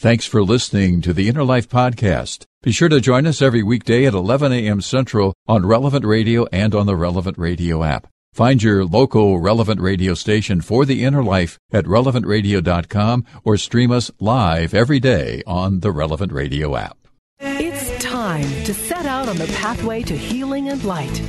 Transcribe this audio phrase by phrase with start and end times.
[0.00, 2.46] Thanks for listening to the Inner Life Podcast.
[2.62, 4.80] Be sure to join us every weekday at 11 a.m.
[4.80, 8.06] Central on Relevant Radio and on the Relevant Radio app.
[8.32, 14.10] Find your local Relevant Radio station for the Inner Life at relevantradio.com or stream us
[14.18, 16.96] live every day on the Relevant Radio app.
[17.38, 21.22] It's time to set out on the pathway to healing and light.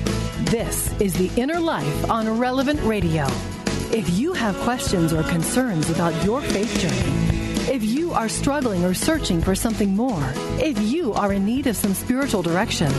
[0.45, 3.27] This is the Inner Life on Relevant Radio.
[3.91, 7.30] If you have questions or concerns about your faith journey,
[7.69, 11.75] if you are struggling or searching for something more, if you are in need of
[11.75, 12.91] some spiritual direction,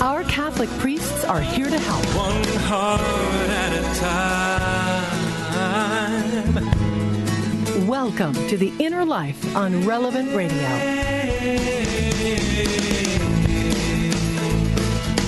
[0.00, 2.04] our Catholic priests are here to help.
[2.16, 3.82] One heart at a
[7.74, 7.86] time.
[7.86, 10.68] Welcome to the Inner Life on Relevant Radio.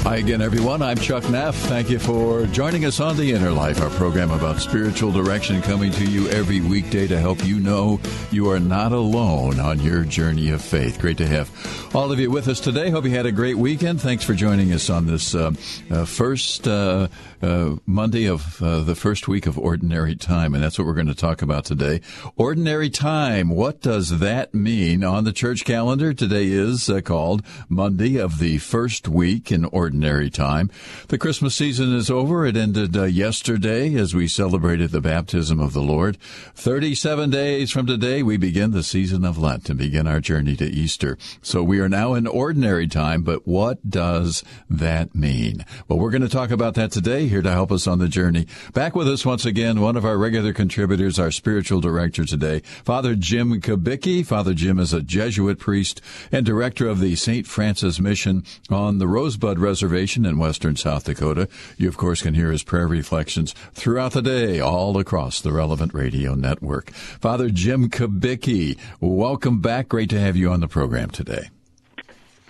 [0.02, 0.82] Hi again, everyone.
[0.82, 1.54] I'm Chuck Neff.
[1.54, 5.92] Thank you for joining us on The Inner Life, our program about spiritual direction coming
[5.92, 8.00] to you every weekday to help you know
[8.32, 11.00] you are not alone on your journey of faith.
[11.00, 11.48] Great to have
[11.94, 12.90] all of you with us today.
[12.90, 14.00] Hope you had a great weekend.
[14.00, 15.52] Thanks for joining us on this uh,
[15.88, 17.06] uh, first uh,
[17.42, 21.06] uh Monday of uh, the first week of Ordinary Time, and that's what we're going
[21.08, 22.00] to talk about today.
[22.36, 23.48] Ordinary Time.
[23.50, 26.14] What does that mean on the church calendar?
[26.14, 30.70] Today is uh, called Monday of the first week in Ordinary time.
[31.08, 32.46] The Christmas season is over.
[32.46, 36.16] It ended uh, yesterday as we celebrated the baptism of the Lord.
[36.54, 40.64] 37 days from today, we begin the season of Lent and begin our journey to
[40.64, 41.18] Easter.
[41.42, 45.64] So we are now in ordinary time, but what does that mean?
[45.88, 48.46] Well, we're going to talk about that today here to help us on the journey.
[48.74, 53.14] Back with us once again, one of our regular contributors, our spiritual director today, Father
[53.14, 54.24] Jim Kubicki.
[54.24, 57.46] Father Jim is a Jesuit priest and director of the St.
[57.46, 61.48] Francis Mission on the Rosebud Reservation in western South Dakota.
[61.78, 65.94] You, of course, can hear his prayer reflections throughout the day all across the relevant
[65.94, 66.90] radio network.
[66.90, 69.88] Father Jim Kubicki, welcome back.
[69.88, 71.48] Great to have you on the program today.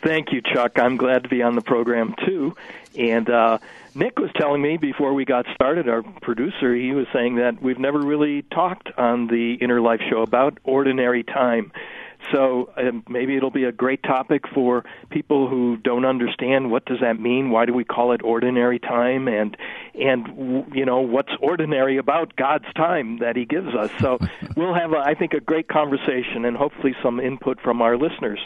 [0.02, 0.78] Thank you, Chuck.
[0.78, 2.56] I'm glad to be on the program too.
[2.98, 3.58] And uh,
[3.94, 7.78] Nick was telling me before we got started, our producer, he was saying that we've
[7.78, 11.72] never really talked on the Inner Life show about ordinary time.
[12.32, 17.00] So um, maybe it'll be a great topic for people who don't understand what does
[17.00, 17.50] that mean.
[17.50, 19.28] Why do we call it ordinary time?
[19.28, 19.56] And
[19.94, 23.90] and you know what's ordinary about God's time that He gives us.
[24.00, 24.18] So
[24.56, 28.40] we'll have, a, I think, a great conversation and hopefully some input from our listeners.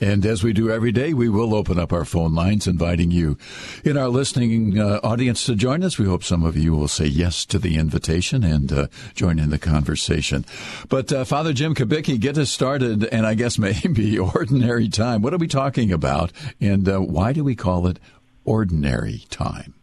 [0.00, 3.36] And as we do every day, we will open up our phone lines, inviting you
[3.84, 5.98] in our listening uh, audience to join us.
[5.98, 9.50] We hope some of you will say yes to the invitation and uh, join in
[9.50, 10.44] the conversation.
[10.88, 15.22] But uh, Father Jim Kubicki, get us started, and I guess maybe ordinary time.
[15.22, 17.98] What are we talking about, and uh, why do we call it
[18.44, 19.74] ordinary time?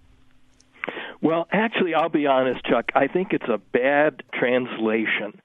[1.22, 2.92] Well, actually, I'll be honest, Chuck.
[2.96, 5.40] I think it's a bad translation.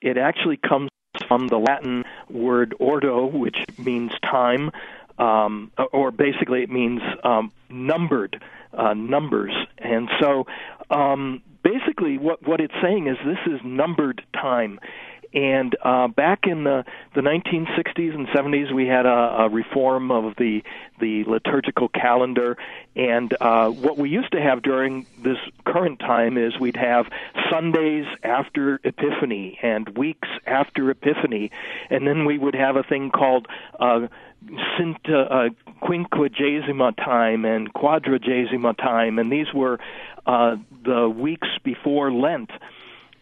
[0.00, 0.88] It actually comes
[1.26, 4.70] from the Latin word ordo, which means time,
[5.18, 8.42] um, or basically it means um, numbered
[8.72, 9.52] uh, numbers.
[9.78, 10.46] And so
[10.90, 14.80] um, basically, what, what it's saying is this is numbered time.
[15.32, 20.34] And uh, back in the, the 1960s and 70s, we had a, a reform of
[20.36, 20.62] the
[20.98, 22.56] the liturgical calendar.
[22.94, 27.06] And uh, what we used to have during this current time is we'd have
[27.50, 31.50] Sundays after Epiphany and weeks after Epiphany,
[31.88, 33.46] and then we would have a thing called
[33.78, 34.08] uh,
[34.48, 35.48] uh,
[35.82, 39.78] quinquagesima time and quadragesima time, and these were
[40.26, 42.50] uh, the weeks before Lent.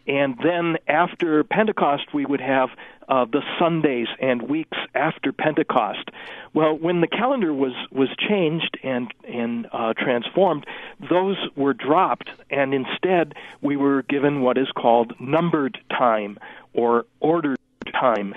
[0.09, 2.69] And then after Pentecost, we would have
[3.07, 6.09] uh, the Sundays and weeks after Pentecost.
[6.51, 10.65] Well, when the calendar was was changed and and uh, transformed,
[11.11, 16.39] those were dropped, and instead we were given what is called numbered time
[16.73, 17.59] or ordered
[17.93, 18.33] time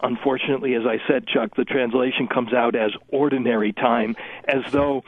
[0.00, 4.14] unfortunately, as I said, Chuck, the translation comes out as ordinary time,
[4.46, 5.02] as though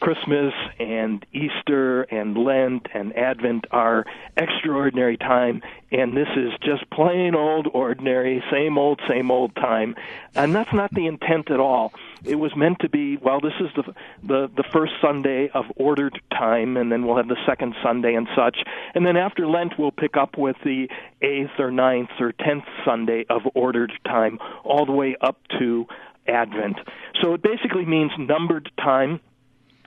[0.00, 4.06] Christmas and Easter and Lent and Advent are
[4.36, 5.62] extraordinary time,
[5.92, 9.94] and this is just plain old ordinary, same old, same old time.
[10.34, 11.92] And that's not the intent at all.
[12.24, 16.18] It was meant to be, well, this is the, the, the first Sunday of ordered
[16.30, 18.56] time, and then we'll have the second Sunday and such.
[18.94, 20.88] And then after Lent, we'll pick up with the
[21.20, 25.86] eighth or ninth or tenth Sunday of ordered time, all the way up to
[26.26, 26.76] Advent.
[27.20, 29.20] So it basically means numbered time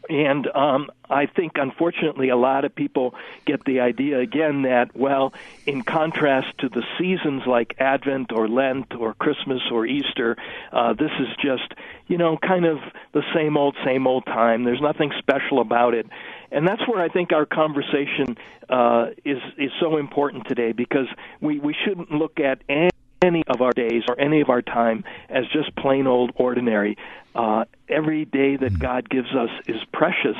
[0.10, 3.16] and um, I think, unfortunately, a lot of people
[3.46, 5.34] get the idea again that, well,
[5.66, 10.36] in contrast to the seasons like Advent or Lent or Christmas or Easter,
[10.72, 11.74] uh, this is just,
[12.08, 12.80] you know, kind of
[13.14, 14.64] the same old, same old time.
[14.64, 16.08] There's nothing special about it.
[16.52, 18.38] And that's where I think our conversation
[18.70, 21.08] uh, is is so important today because
[21.42, 22.90] we we shouldn't look at any
[23.24, 26.98] any of our days or any of our time as just plain old ordinary.
[27.34, 30.38] Uh, every day that God gives us is precious,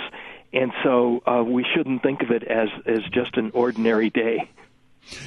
[0.52, 4.50] and so uh, we shouldn't think of it as as just an ordinary day.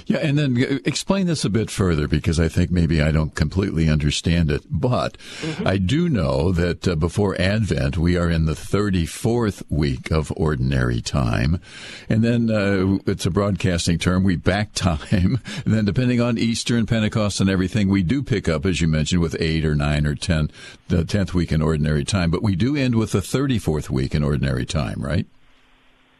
[0.07, 3.35] Yeah, and then uh, explain this a bit further because I think maybe I don't
[3.35, 4.63] completely understand it.
[4.71, 5.67] But mm-hmm.
[5.67, 11.01] I do know that uh, before Advent, we are in the 34th week of ordinary
[11.01, 11.61] time.
[12.09, 15.41] And then uh, it's a broadcasting term, we back time.
[15.65, 18.87] And then depending on Easter and Pentecost and everything, we do pick up, as you
[18.87, 20.51] mentioned, with 8 or 9 or 10,
[20.89, 22.31] the 10th week in ordinary time.
[22.31, 25.27] But we do end with the 34th week in ordinary time, right?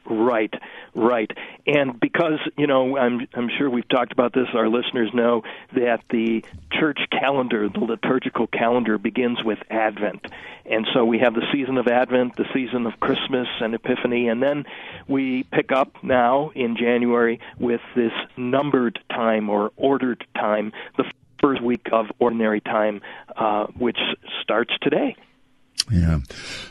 [0.09, 0.53] Right.
[0.97, 1.31] Right.
[1.67, 5.43] And because, you know, I'm I'm sure we've talked about this, our listeners know
[5.75, 10.27] that the church calendar, the liturgical calendar begins with Advent.
[10.65, 14.43] And so we have the season of Advent, the season of Christmas and Epiphany, and
[14.43, 14.65] then
[15.07, 21.05] we pick up now in January with this numbered time or ordered time, the
[21.43, 23.03] first week of ordinary time,
[23.37, 23.99] uh, which
[24.43, 25.15] starts today.
[25.91, 26.19] Yeah.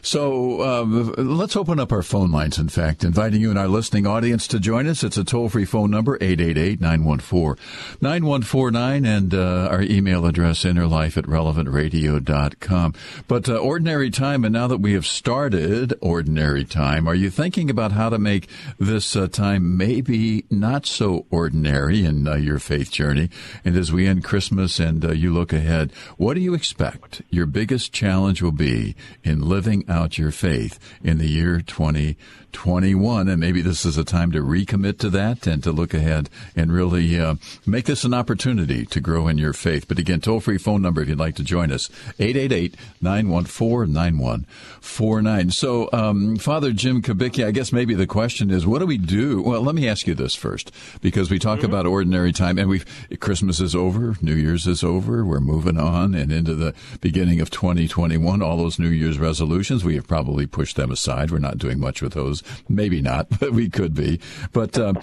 [0.02, 4.06] So um, let's open up our phone lines, in fact, inviting you and our listening
[4.06, 5.04] audience to join us.
[5.04, 7.56] It's a toll free phone number, 888 914
[8.02, 12.94] 9149, and uh, our email address, innerlife at relevantradio.com.
[13.28, 17.70] But uh, ordinary time, and now that we have started ordinary time, are you thinking
[17.70, 22.92] about how to make this uh, time maybe not so ordinary in uh, your faith
[22.92, 23.30] journey?
[23.64, 27.46] And as we end Christmas and uh, you look ahead, what do you expect your
[27.46, 28.96] biggest challenge will be?
[29.24, 33.28] In living out your faith in the year 2021.
[33.28, 36.72] And maybe this is a time to recommit to that and to look ahead and
[36.72, 37.36] really uh,
[37.66, 39.88] make this an opportunity to grow in your faith.
[39.88, 45.52] But again, toll free phone number if you'd like to join us 888 914 9149.
[45.52, 49.42] So, um, Father Jim Kubicki, I guess maybe the question is what do we do?
[49.42, 50.72] Well, let me ask you this first
[51.02, 51.68] because we talk mm-hmm.
[51.68, 52.86] about ordinary time and we've
[53.20, 57.50] Christmas is over, New Year's is over, we're moving on and into the beginning of
[57.50, 58.42] 2021.
[58.42, 59.84] All those New Year's resolutions.
[59.84, 61.32] We have probably pushed them aside.
[61.32, 62.44] We're not doing much with those.
[62.68, 64.20] Maybe not, but we could be.
[64.52, 64.94] But uh,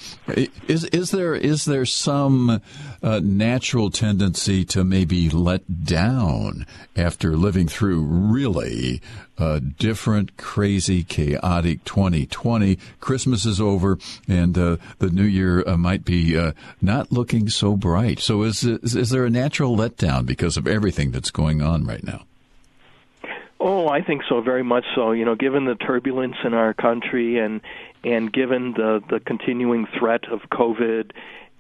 [0.69, 2.61] is is there is there some
[3.03, 6.67] uh, natural tendency to maybe let down
[6.97, 9.01] after living through really
[9.39, 12.79] a different, crazy, chaotic 2020.
[13.01, 13.99] Christmas is over,
[14.29, 18.21] and uh, the new year uh, might be uh, not looking so bright.
[18.21, 22.05] So, is, is is there a natural letdown because of everything that's going on right
[22.05, 22.25] now?
[23.65, 25.13] Oh, I think so, very much so.
[25.13, 27.61] You know, given the turbulence in our country and
[28.03, 31.13] and given the the continuing threat of COVID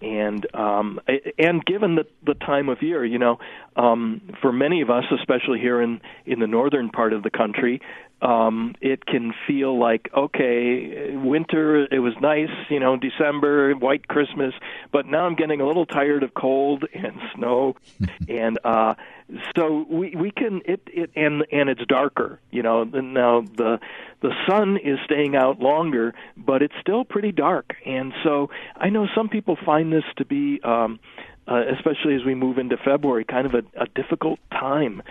[0.02, 1.00] and um
[1.38, 3.38] and given the the time of year you know
[3.76, 7.80] um for many of us especially here in in the northern part of the country
[8.22, 14.54] um it can feel like okay winter it was nice you know december white christmas
[14.92, 17.76] but now i'm getting a little tired of cold and snow.
[18.28, 18.94] And uh
[19.56, 22.82] so we we can it it and and it's darker you know.
[22.82, 23.78] And now the
[24.20, 27.74] the sun is staying out longer but it's still pretty dark.
[27.84, 31.00] And so i know some people find this to be um
[31.48, 35.02] uh, especially as we move into february kind of a, a difficult time.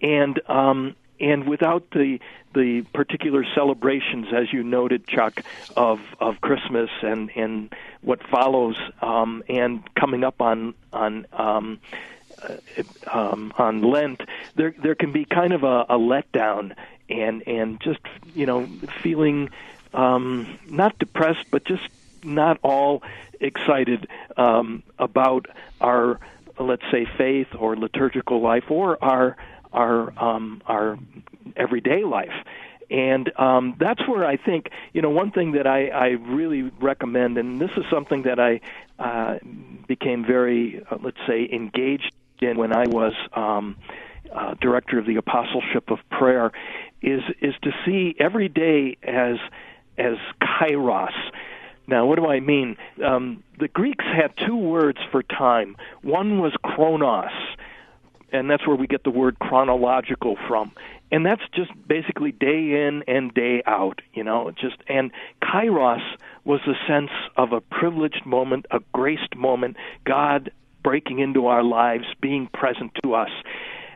[0.00, 2.18] And um and without the
[2.54, 5.40] the particular celebrations, as you noted, Chuck,
[5.76, 11.80] of of Christmas and and what follows, um, and coming up on on um,
[12.42, 12.56] uh,
[13.06, 14.22] um, on Lent,
[14.54, 16.74] there there can be kind of a, a letdown
[17.08, 18.00] and and just
[18.34, 18.68] you know
[19.02, 19.50] feeling
[19.92, 21.88] um, not depressed, but just
[22.22, 23.02] not all
[23.40, 25.46] excited um, about
[25.80, 26.18] our
[26.58, 29.36] let's say faith or liturgical life or our
[29.74, 30.98] our um, our
[31.56, 32.32] everyday life.
[32.90, 37.38] And um, that's where I think, you know, one thing that I, I really recommend,
[37.38, 38.60] and this is something that I
[38.98, 39.38] uh,
[39.88, 43.76] became very, uh, let's say, engaged in when I was um,
[44.32, 46.52] uh, director of the Apostleship of Prayer,
[47.00, 49.36] is is to see every day as
[49.96, 51.16] as kairos.
[51.86, 52.76] Now, what do I mean?
[53.04, 55.76] Um, the Greeks had two words for time.
[56.02, 57.32] One was chronos,
[58.34, 60.72] and that's where we get the word chronological from.
[61.12, 65.12] And that's just basically day in and day out, you know, just and
[65.42, 66.02] kairos
[66.44, 70.50] was the sense of a privileged moment, a graced moment, God
[70.82, 73.30] breaking into our lives, being present to us.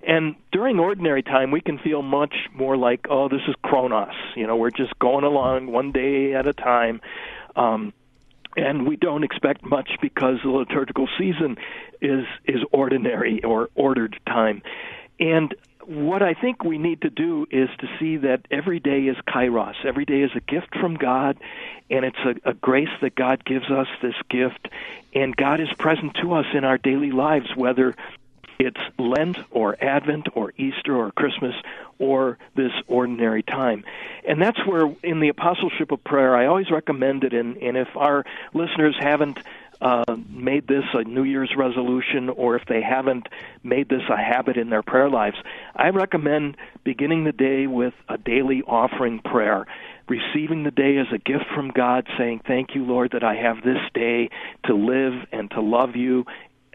[0.07, 4.15] And during ordinary time, we can feel much more like, oh, this is Chronos.
[4.37, 7.01] You know, we're just going along one day at a time.
[7.57, 7.93] Um,
[8.59, 11.57] and we don't expect much because the liturgical season
[12.01, 14.63] is is ordinary or ordered time.
[15.21, 15.55] And
[15.87, 19.85] what I think we need to do is to see that every day is kairos.
[19.85, 21.39] Every day is a gift from God,
[21.89, 24.69] and it's a, a grace that God gives us this gift,
[25.15, 27.95] and God is present to us in our daily lives, whether
[28.59, 31.55] it's Lent or Advent or Easter or Christmas
[31.99, 33.85] or this ordinary time.
[34.27, 37.33] And that's where, in the apostleship of prayer, I always recommend it.
[37.33, 38.25] And, and if our
[38.55, 39.39] listeners haven't
[39.81, 43.29] uh, made this a New Year's resolution or if they haven't
[43.63, 45.37] made this a habit in their prayer lives,
[45.75, 49.67] I recommend beginning the day with a daily offering prayer.
[50.09, 53.63] Receiving the day as a gift from God, saying, Thank you, Lord, that I have
[53.63, 54.31] this day
[54.65, 56.25] to live and to love you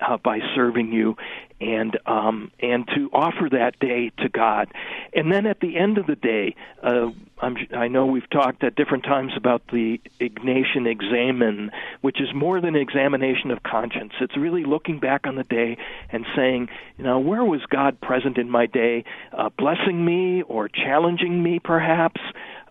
[0.07, 1.15] uh, by serving you
[1.61, 4.67] and um, and to offer that day to God.
[5.13, 8.75] And then at the end of the day, uh, I'm, I know we've talked at
[8.75, 14.13] different times about the Ignatian examen, which is more than an examination of conscience.
[14.19, 15.77] It's really looking back on the day
[16.09, 20.67] and saying, you know, where was God present in my day, uh, blessing me or
[20.67, 22.21] challenging me, perhaps.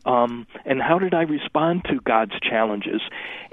[0.04, 3.00] Um, and how did I respond to God's challenges?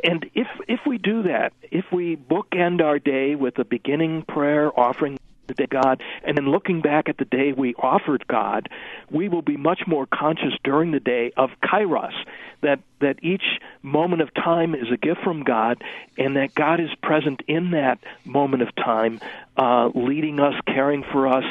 [0.03, 4.77] And if if we do that, if we bookend our day with a beginning prayer,
[4.77, 5.17] offering
[5.53, 8.69] day God, and then looking back at the day we offered God,
[9.09, 12.13] we will be much more conscious during the day of kairos,
[12.61, 13.43] that that each
[13.81, 15.81] moment of time is a gift from God,
[16.17, 19.19] and that God is present in that moment of time,
[19.57, 21.45] uh, leading us, caring for us,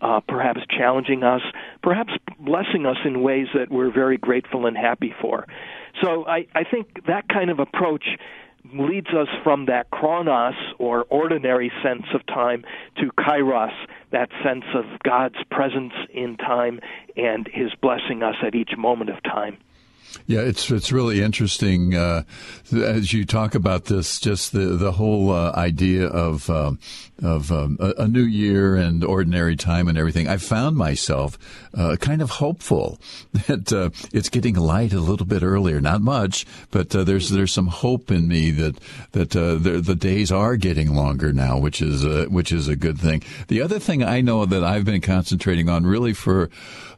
[0.00, 1.42] uh, perhaps challenging us,
[1.82, 5.46] perhaps blessing us in ways that we're very grateful and happy for.
[6.02, 8.04] So I, I think that kind of approach
[8.74, 12.64] leads us from that chronos or ordinary sense of time
[12.98, 13.72] to kairos,
[14.12, 16.80] that sense of God's presence in time
[17.16, 19.56] and his blessing us at each moment of time.
[20.26, 22.22] Yeah, it's it's really interesting uh,
[22.72, 24.20] as you talk about this.
[24.20, 26.72] Just the the whole uh, idea of uh,
[27.22, 30.28] of um, a, a, new year and ordinary time and everything.
[30.28, 31.36] I found myself
[31.74, 33.00] uh, kind of hopeful
[33.48, 35.80] that uh, it's getting light a little bit earlier.
[35.80, 38.78] Not much, but uh, there's there's some hope in me that
[39.12, 43.22] that the, the days are getting longer now, which is which is a good thing.
[43.48, 46.50] The other thing I know that I've been concentrating on really for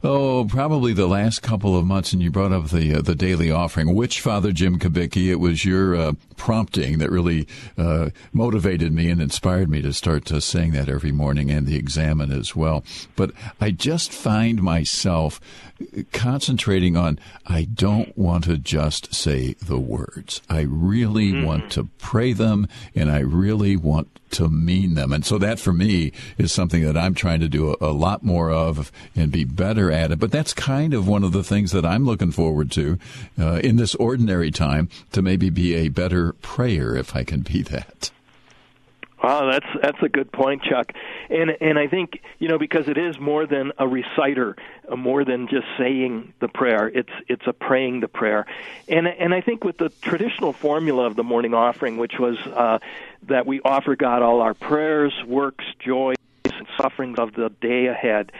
[0.03, 3.93] oh probably the last couple of months, and you brought up the the daily offering,
[3.93, 7.47] which Father Jim Kubicki, it was your uh, prompting that really
[7.77, 11.77] uh, motivated me and inspired me to start uh, saying that every morning and the
[11.77, 12.83] examen as well.
[13.15, 13.31] But
[13.61, 15.39] I just find myself
[16.11, 20.41] concentrating on I don't want to just say the words.
[20.49, 21.45] I really mm-hmm.
[21.45, 25.13] want to pray them and I really want to mean them.
[25.13, 28.23] And so that for me is something that I'm trying to do a, a, lot
[28.23, 30.19] more of and be better at it.
[30.19, 32.97] But that's kind of one of the things that I'm looking forward to
[33.39, 37.61] uh, in this ordinary time to maybe be a better prayer if I can be
[37.63, 38.11] that.
[39.23, 40.91] Wow, that's that's a good point, Chuck.
[41.29, 44.57] And and I think you know because it is more than a reciter,
[44.89, 46.89] uh, more than just saying the prayer.
[46.89, 48.45] It's it's a praying the prayer.
[48.89, 52.79] And and I think with the traditional formula of the morning offering, which was uh,
[53.27, 58.33] that we offer God all our prayers, works, joys, and sufferings of the day ahead.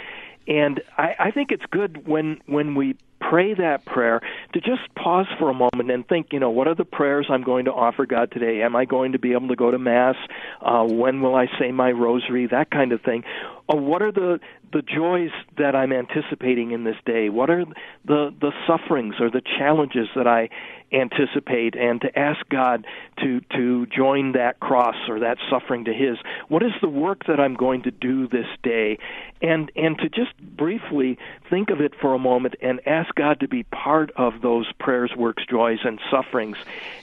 [0.50, 2.98] And I, I think it's good when when we
[3.30, 4.22] pray that prayer
[4.54, 7.44] to just pause for a moment and think, you know, what are the prayers I'm
[7.44, 8.62] going to offer God today?
[8.62, 10.16] Am I going to be able to go to Mass?
[10.62, 12.48] Uh, when will I say my rosary?
[12.48, 13.24] That kind of thing.
[13.68, 14.40] Or what are the
[14.74, 17.30] the joys that I'm anticipating in this day?
[17.30, 17.66] What are
[18.06, 20.50] the the sufferings or the challenges that I
[20.92, 21.76] anticipate?
[21.76, 22.86] And to ask God
[23.22, 27.40] to to join that cross or that suffering to his what is the work that
[27.40, 28.98] I'm going to do this day?
[29.42, 31.18] And and to just briefly
[31.50, 35.12] think of it for a moment and ask God to be part of those prayers
[35.16, 36.58] works joys and sufferings.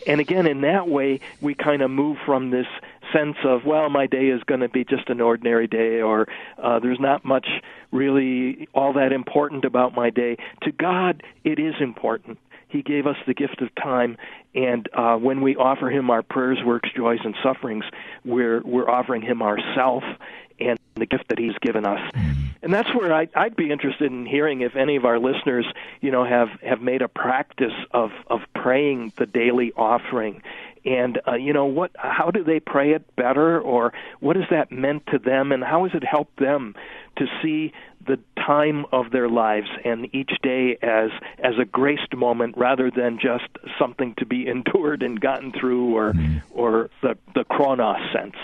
[0.07, 2.67] And again in that way we kind of move from this
[3.13, 6.29] sense of well my day is going to be just an ordinary day or
[6.63, 7.47] uh, there's not much
[7.91, 12.39] really all that important about my day to God it is important
[12.71, 14.17] he gave us the gift of time,
[14.55, 17.85] and uh, when we offer Him our prayers, works, joys, and sufferings,
[18.25, 20.05] we're we're offering Him ourself
[20.61, 21.99] and the gift that He's given us.
[22.15, 22.41] Mm-hmm.
[22.63, 25.67] And that's where I, I'd be interested in hearing if any of our listeners,
[26.01, 30.43] you know, have have made a practice of of praying the daily offering
[30.85, 33.61] and uh, you know what how do they pray it better?
[33.61, 35.53] Or what has that meant to them?
[35.53, 36.75] And how has it helped them
[37.17, 37.73] to see
[38.07, 43.19] the time of their lives and each day as as a graced moment rather than
[43.19, 46.39] just something to be endured and gotten through or mm-hmm.
[46.51, 48.37] or the the chronos sense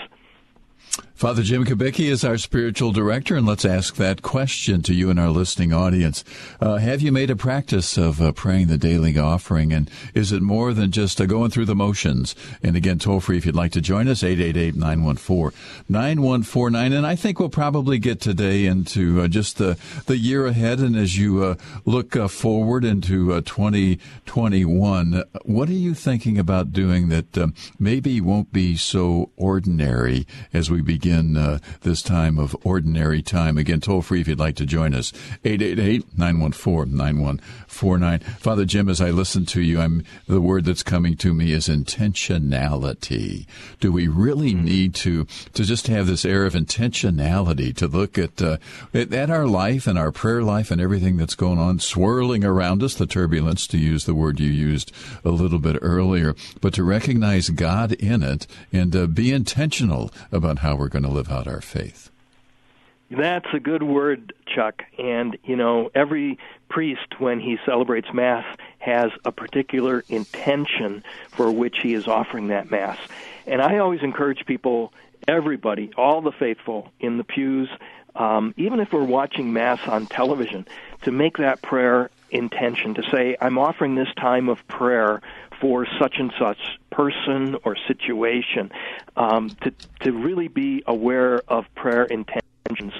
[1.17, 5.19] Father Jim Kubicki is our spiritual director, and let's ask that question to you and
[5.19, 6.23] our listening audience.
[6.61, 10.43] Uh, have you made a practice of uh, praying the daily offering, and is it
[10.43, 12.35] more than just uh, going through the motions?
[12.61, 16.95] And again, toll free if you'd like to join us, 888-914-9149.
[16.95, 20.95] And I think we'll probably get today into uh, just the, the year ahead, and
[20.95, 27.51] as you uh, look uh, forward into 2021, what are you thinking about doing that
[27.79, 33.57] maybe won't be so ordinary as we begin begin uh, this time of ordinary time.
[33.57, 35.13] Again, toll free if you'd like to join us.
[35.45, 38.23] 888-914-9149.
[38.23, 41.69] Father Jim, as I listen to you, I'm the word that's coming to me is
[41.69, 43.45] intentionality.
[43.79, 44.65] Do we really mm-hmm.
[44.65, 48.57] need to to just have this air of intentionality to look at, uh,
[48.93, 52.83] at at our life and our prayer life and everything that's going on swirling around
[52.83, 54.91] us, the turbulence to use the word you used
[55.23, 60.59] a little bit earlier, but to recognize God in it and uh, be intentional about
[60.59, 62.09] how we're going to live out our faith.
[63.09, 64.83] That's a good word, Chuck.
[64.99, 68.45] And, you know, every priest, when he celebrates Mass,
[68.79, 72.97] has a particular intention for which he is offering that Mass.
[73.45, 74.91] And I always encourage people,
[75.25, 77.69] everybody, all the faithful in the pews,
[78.15, 80.67] um, even if we're watching Mass on television,
[81.03, 85.21] to make that prayer intention, to say, I'm offering this time of prayer
[85.59, 86.57] for such and such
[86.91, 88.71] person or situation,
[89.15, 92.93] um, to, to really be aware of prayer intentions.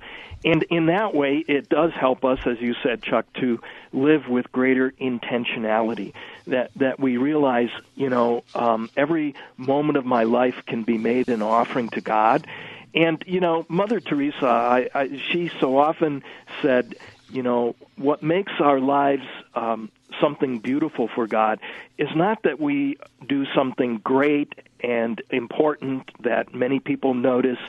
[0.46, 3.60] And in that way, it does help us, as you said, Chuck, to
[3.92, 6.14] live with greater intentionality.
[6.46, 11.28] That that we realize, you know, um, every moment of my life can be made
[11.30, 12.48] an offering to God.
[12.94, 16.24] And you know, Mother Teresa, I, I, she so often
[16.62, 16.96] said,
[17.30, 19.92] you know, what makes our lives um,
[20.22, 21.60] something beautiful for God
[21.98, 27.60] is not that we do something great and important that many people notice,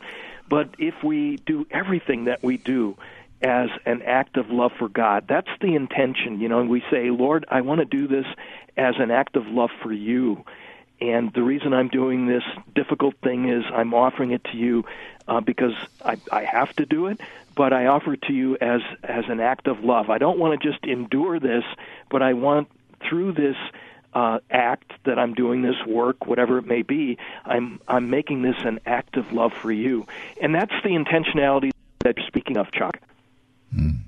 [0.49, 2.97] but if we do everything that we do
[3.41, 7.11] as an act of love for God, that's the intention, you know, and we say,
[7.11, 8.27] Lord, I want to do this
[8.77, 10.45] as an act of love for you.
[11.01, 12.43] And the reason I'm doing this
[12.75, 14.85] difficult thing is I'm offering it to you
[15.29, 15.75] uh, because
[16.05, 17.21] I, I have to do it,
[17.55, 20.11] but I offer it to you as as an act of love.
[20.11, 21.65] I don't want to just endure this,
[22.11, 22.69] but I want
[23.09, 23.57] through this
[24.15, 28.57] uh, act that I'm doing this work, whatever it may be, I'm I'm making this
[28.65, 30.07] an act of love for you,
[30.41, 32.99] and that's the intentionality that you're speaking of, Chuck.
[33.75, 33.99] Mm.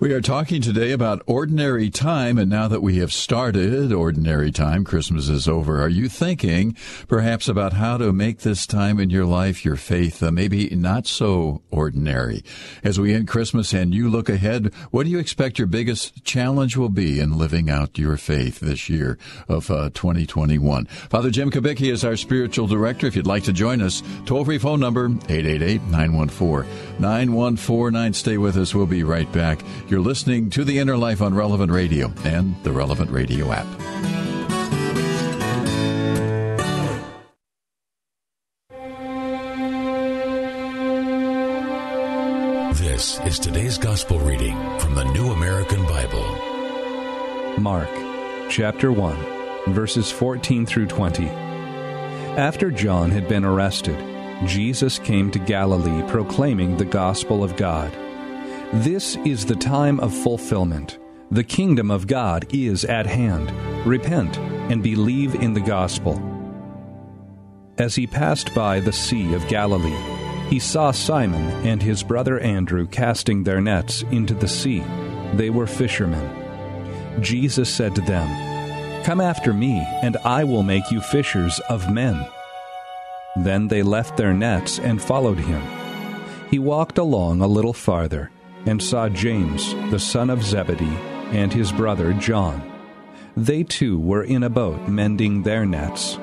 [0.00, 4.82] We are talking today about ordinary time, and now that we have started ordinary time,
[4.82, 5.82] Christmas is over.
[5.82, 6.74] Are you thinking
[7.06, 11.06] perhaps about how to make this time in your life, your faith, uh, maybe not
[11.06, 12.42] so ordinary?
[12.82, 16.78] As we end Christmas and you look ahead, what do you expect your biggest challenge
[16.78, 20.86] will be in living out your faith this year of uh, 2021?
[20.86, 23.06] Father Jim Kubicki is our spiritual director.
[23.06, 28.14] If you'd like to join us, toll free phone number 888 914 9149.
[28.14, 28.74] Stay with us.
[28.74, 29.60] We'll be right back.
[29.90, 33.66] You're listening to The Inner Life on Relevant Radio and the Relevant Radio app.
[42.76, 47.58] This is today's gospel reading from the New American Bible.
[47.60, 47.90] Mark
[48.48, 51.26] chapter 1, verses 14 through 20.
[52.38, 53.98] After John had been arrested,
[54.46, 57.92] Jesus came to Galilee proclaiming the gospel of God
[58.72, 61.00] this is the time of fulfillment.
[61.32, 63.50] The kingdom of God is at hand.
[63.84, 64.38] Repent
[64.70, 66.22] and believe in the gospel.
[67.78, 69.98] As he passed by the Sea of Galilee,
[70.48, 74.84] he saw Simon and his brother Andrew casting their nets into the sea.
[75.34, 76.30] They were fishermen.
[77.20, 82.24] Jesus said to them, Come after me, and I will make you fishers of men.
[83.34, 85.62] Then they left their nets and followed him.
[86.50, 88.30] He walked along a little farther
[88.66, 90.98] and saw James, the son of Zebedee,
[91.32, 92.62] and his brother John.
[93.36, 96.18] They too were in a boat mending their nets.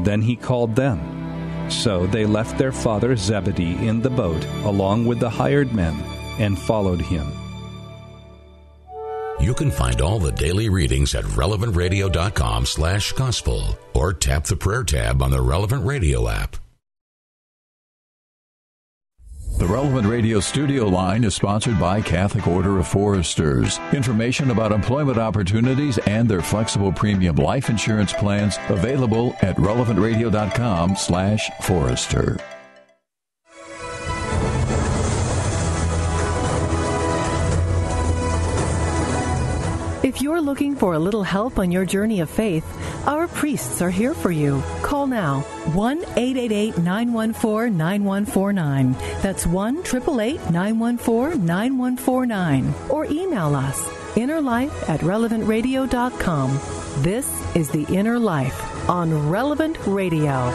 [0.00, 1.70] Then he called them.
[1.70, 5.94] So they left their father Zebedee in the boat along with the hired men
[6.38, 7.26] and followed him.
[9.40, 14.82] You can find all the daily readings at relevantradio.com slash gospel or tap the prayer
[14.82, 16.56] tab on the Relevant Radio app.
[19.56, 23.78] The Relevant Radio studio line is sponsored by Catholic Order of Foresters.
[23.94, 31.48] Information about employment opportunities and their flexible premium life insurance plans available at relevantradio.com slash
[31.62, 32.36] forester.
[40.16, 42.64] If you're looking for a little help on your journey of faith,
[43.06, 44.62] our priests are here for you.
[44.80, 45.40] Call now
[45.74, 48.92] 1 888 914 9149.
[49.20, 52.74] That's 1 888 914 9149.
[52.88, 56.60] Or email us innerlife at relevantradio.com.
[57.02, 60.50] This is The Inner Life on Relevant Radio.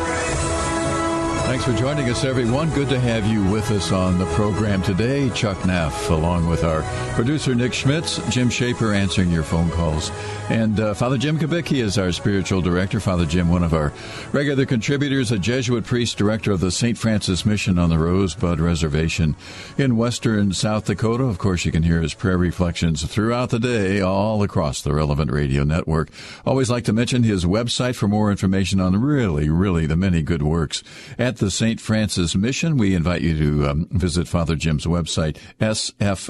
[1.52, 2.70] Thanks for joining us, everyone.
[2.70, 5.30] Good to have you with us on the program today.
[5.32, 6.82] Chuck Neff, along with our
[7.14, 10.12] producer Nick Schmitz, Jim Shaper answering your phone calls,
[10.50, 13.02] and uh, Father Jim Kubicki is our spiritual director.
[13.02, 13.92] Father Jim, one of our
[14.32, 16.98] regular contributors, a Jesuit priest, director of the St.
[16.98, 19.36] Francis Mission on the Rosebud Reservation
[19.78, 21.26] in western South Dakota.
[21.26, 25.30] Of course, you can hear his prayer reflections throughout the day, all across the relevant
[25.30, 26.12] radio network.
[26.46, 30.44] Always like to mention his website for more information on really, really the many good
[30.44, 30.82] works
[31.20, 31.82] at the St.
[31.82, 32.78] Francis Mission.
[32.78, 36.22] We invite you to um, visit Father Jim's website, sfmission.org,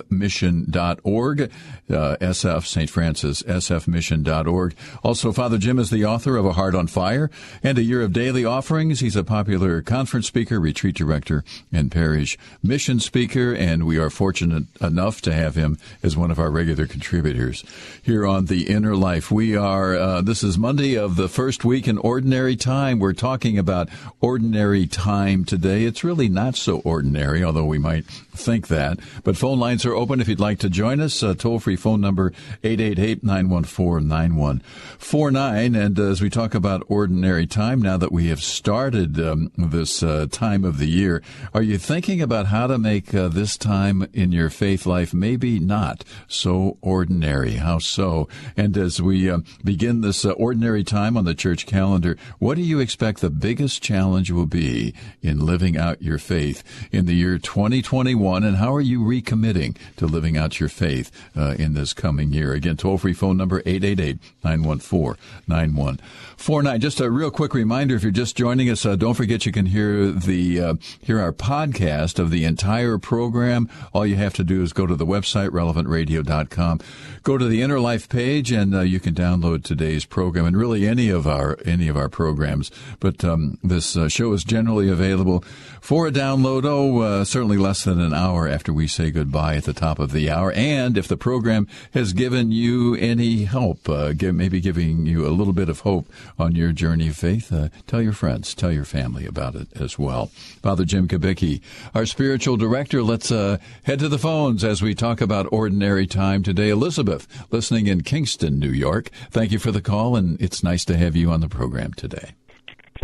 [1.41, 1.47] uh,
[1.89, 2.89] SF, St.
[2.89, 4.75] Francis, sfmission.org.
[5.03, 7.29] Also, Father Jim is the author of A Heart on Fire
[7.61, 9.01] and A Year of Daily Offerings.
[9.01, 11.43] He's a popular conference speaker, retreat director,
[11.73, 16.39] and parish mission speaker, and we are fortunate enough to have him as one of
[16.39, 17.65] our regular contributors
[18.01, 19.29] here on The Inner Life.
[19.29, 22.99] We are, uh, this is Monday of the first week in Ordinary Time.
[22.99, 23.89] We're talking about
[24.21, 25.85] ordinary time time today.
[25.85, 28.99] It's really not so ordinary, although we might think that.
[29.23, 31.23] But phone lines are open if you'd like to join us.
[31.23, 32.33] Uh, toll free phone number
[32.63, 35.75] 888 914 9149.
[35.75, 40.03] And uh, as we talk about ordinary time, now that we have started um, this
[40.03, 44.07] uh, time of the year, are you thinking about how to make uh, this time
[44.13, 47.53] in your faith life maybe not so ordinary?
[47.53, 48.27] How so?
[48.55, 52.61] And as we uh, begin this uh, ordinary time on the church calendar, what do
[52.61, 54.80] you expect the biggest challenge will be
[55.21, 58.43] in living out your faith in the year 2021?
[58.43, 62.53] And how are you recommitting to living out your faith uh, in this coming year?
[62.53, 66.79] Again, toll free phone number 888 914 9149.
[66.79, 69.67] Just a real quick reminder if you're just joining us, uh, don't forget you can
[69.67, 73.69] hear the uh, hear our podcast of the entire program.
[73.93, 76.79] All you have to do is go to the website, relevantradio.com,
[77.23, 80.87] go to the Inner Life page, and uh, you can download today's program and really
[80.87, 82.71] any of our any of our programs.
[82.99, 85.43] But um, this uh, show is generally available
[85.81, 89.63] for a download, oh, uh, certainly less than an hour after we say goodbye at
[89.63, 90.51] the top of the hour.
[90.51, 95.33] And if the program has given you any help, uh, give, maybe giving you a
[95.33, 96.07] little bit of hope
[96.37, 99.97] on your journey of faith, uh, tell your friends, tell your family about it as
[99.97, 100.27] well.
[100.61, 101.61] Father Jim Kubicki,
[101.95, 106.43] our spiritual director, let's uh, head to the phones as we talk about ordinary time
[106.43, 106.69] today.
[106.69, 110.95] Elizabeth, listening in Kingston, New York, thank you for the call, and it's nice to
[110.95, 112.33] have you on the program today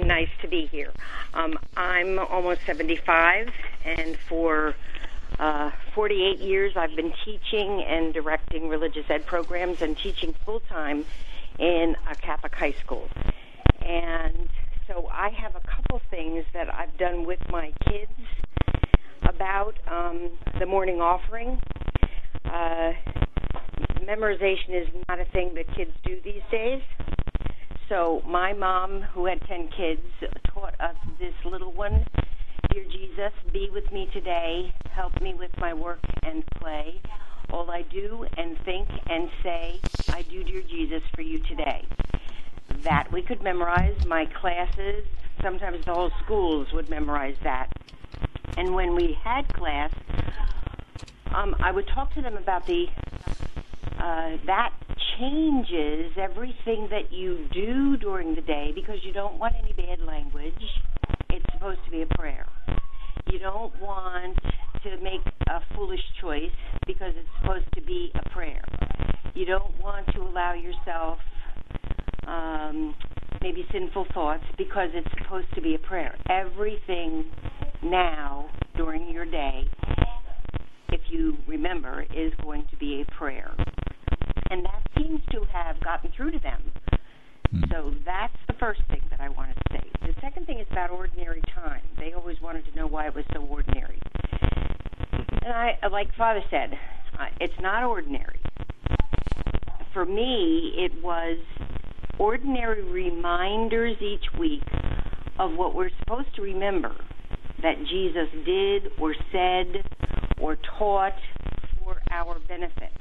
[0.05, 0.91] nice to be here.
[1.33, 3.49] Um, I'm almost 75,
[3.85, 4.75] and for
[5.39, 11.05] uh, 48 years I've been teaching and directing religious ed programs and teaching full time
[11.59, 13.09] in a Catholic high school.
[13.81, 14.49] And
[14.87, 18.11] so I have a couple things that I've done with my kids
[19.23, 21.61] about um, the morning offering.
[22.45, 22.93] Uh,
[24.01, 26.81] memorization is not a thing that kids do these days.
[27.89, 30.01] So my mom, who had 10 kids,
[30.43, 32.05] taught us this little one.
[32.69, 34.73] Dear Jesus, be with me today.
[34.89, 36.99] Help me with my work and play.
[37.49, 41.85] All I do and think and say, I do, dear Jesus, for you today.
[42.83, 43.95] That we could memorize.
[44.05, 45.05] My classes,
[45.41, 47.71] sometimes the whole schools would memorize that.
[48.57, 49.91] And when we had class,
[51.33, 52.89] um, I would talk to them about the
[53.97, 54.73] uh, that
[55.19, 60.53] changes everything that you do during the day because you don't want any bad language.
[61.29, 62.45] It's supposed to be a prayer.
[63.31, 64.37] You don't want
[64.83, 66.51] to make a foolish choice
[66.85, 68.63] because it's supposed to be a prayer.
[69.33, 71.17] You don't want to allow yourself
[72.25, 72.95] um,
[73.41, 76.15] maybe sinful thoughts because it's supposed to be a prayer.
[76.29, 77.25] Everything
[77.83, 79.61] now during your day,
[80.89, 83.53] if you remember, is going to be a prayer
[84.49, 86.61] and that seems to have gotten through to them.
[87.51, 87.63] Hmm.
[87.71, 89.83] So that's the first thing that I wanted to say.
[90.01, 91.81] The second thing is about ordinary time.
[91.99, 93.99] They always wanted to know why it was so ordinary.
[95.43, 96.73] And I, like Father said,
[97.19, 98.39] uh, it's not ordinary.
[99.93, 101.37] For me, it was
[102.19, 104.63] ordinary reminders each week
[105.39, 106.93] of what we're supposed to remember
[107.61, 109.83] that Jesus did or said
[110.39, 111.13] or taught
[111.79, 112.91] for our benefit.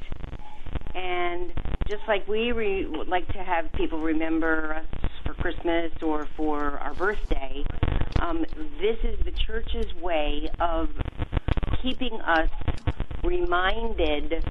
[0.96, 1.52] And
[1.88, 6.94] just like we re- like to have people remember us for Christmas or for our
[6.94, 7.64] birthday,
[8.20, 8.46] um,
[8.80, 10.88] this is the church's way of
[11.82, 12.48] keeping us
[13.22, 14.42] reminded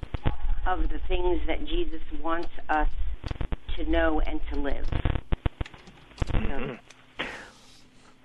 [0.67, 2.89] of the things that Jesus wants us
[3.75, 4.85] to know and to live.
[6.31, 6.77] So.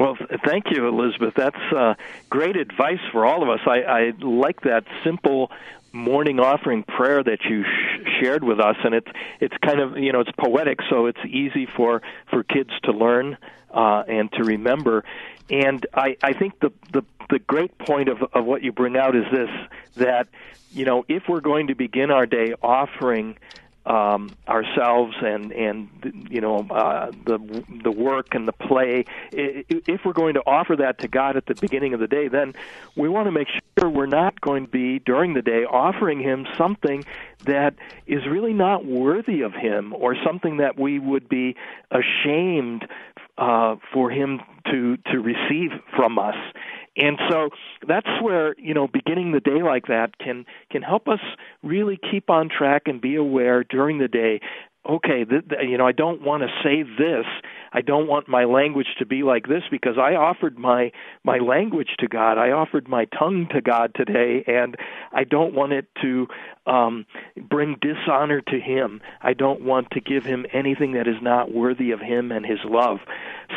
[0.01, 1.35] Well, thank you, Elizabeth.
[1.37, 1.93] That's uh,
[2.31, 3.61] great advice for all of us.
[3.67, 5.51] I, I like that simple
[5.93, 9.11] morning offering prayer that you sh- shared with us, and it's
[9.41, 13.37] it's kind of you know it's poetic, so it's easy for for kids to learn
[13.75, 15.05] uh, and to remember.
[15.51, 19.15] And I, I think the, the the great point of of what you bring out
[19.15, 19.51] is this
[19.97, 20.29] that
[20.73, 23.37] you know if we're going to begin our day offering
[23.91, 25.89] um, ourselves and and
[26.31, 29.05] you know uh, the the work and the play.
[29.33, 32.55] If we're going to offer that to God at the beginning of the day, then
[32.97, 36.47] we want to make sure we're not going to be during the day offering Him
[36.57, 37.05] something
[37.47, 37.75] that
[38.07, 41.57] is really not worthy of Him or something that we would be
[41.91, 42.87] ashamed
[43.39, 46.37] uh, for Him to to receive from us.
[47.01, 47.51] And so
[47.87, 51.21] that's where you know beginning the day like that can can help us
[51.63, 54.41] really keep on track and be aware during the day
[54.89, 57.27] okay, th- th- you know, I don't want to say this.
[57.73, 60.91] I don't want my language to be like this because I offered my
[61.23, 62.39] my language to God.
[62.39, 64.77] I offered my tongue to God today, and
[65.13, 66.27] I don't want it to
[66.67, 67.07] um,
[67.49, 69.01] bring dishonor to Him.
[69.21, 72.59] I don't want to give Him anything that is not worthy of Him and His
[72.65, 72.99] love.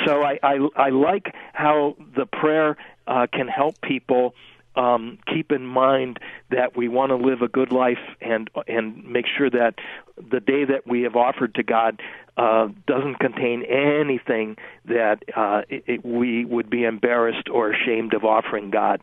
[0.06, 4.33] So I I, I like how the prayer uh, can help people
[4.75, 9.25] um, keep in mind that we want to live a good life and and make
[9.37, 9.75] sure that
[10.17, 12.01] the day that we have offered to God
[12.37, 18.23] uh, doesn't contain anything that uh, it, it, we would be embarrassed or ashamed of
[18.23, 19.01] offering God.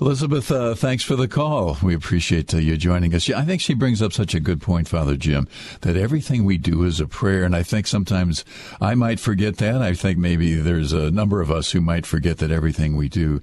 [0.00, 1.76] Elizabeth, uh, thanks for the call.
[1.82, 3.28] We appreciate uh, you joining us.
[3.28, 5.48] Yeah, I think she brings up such a good point, Father Jim,
[5.82, 7.44] that everything we do is a prayer.
[7.44, 8.44] And I think sometimes
[8.80, 9.82] I might forget that.
[9.82, 13.42] I think maybe there's a number of us who might forget that everything we do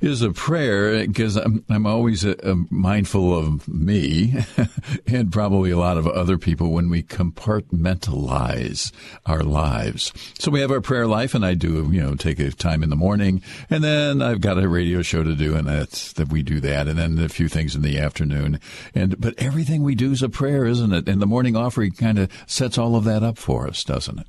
[0.00, 4.34] is a prayer because I'm, I'm always uh, uh mindful of me
[5.06, 8.92] and probably a lot of other people when we compartmentalize
[9.26, 10.12] our lives.
[10.38, 12.90] So we have our prayer life and I do, you know, take a time in
[12.90, 16.42] the morning and then I've got a radio show to do and that's that we
[16.42, 18.60] do that, and then a few things in the afternoon.
[18.94, 21.08] And but everything we do is a prayer, isn't it?
[21.08, 24.26] And the morning offering kind of sets all of that up for us, doesn't it?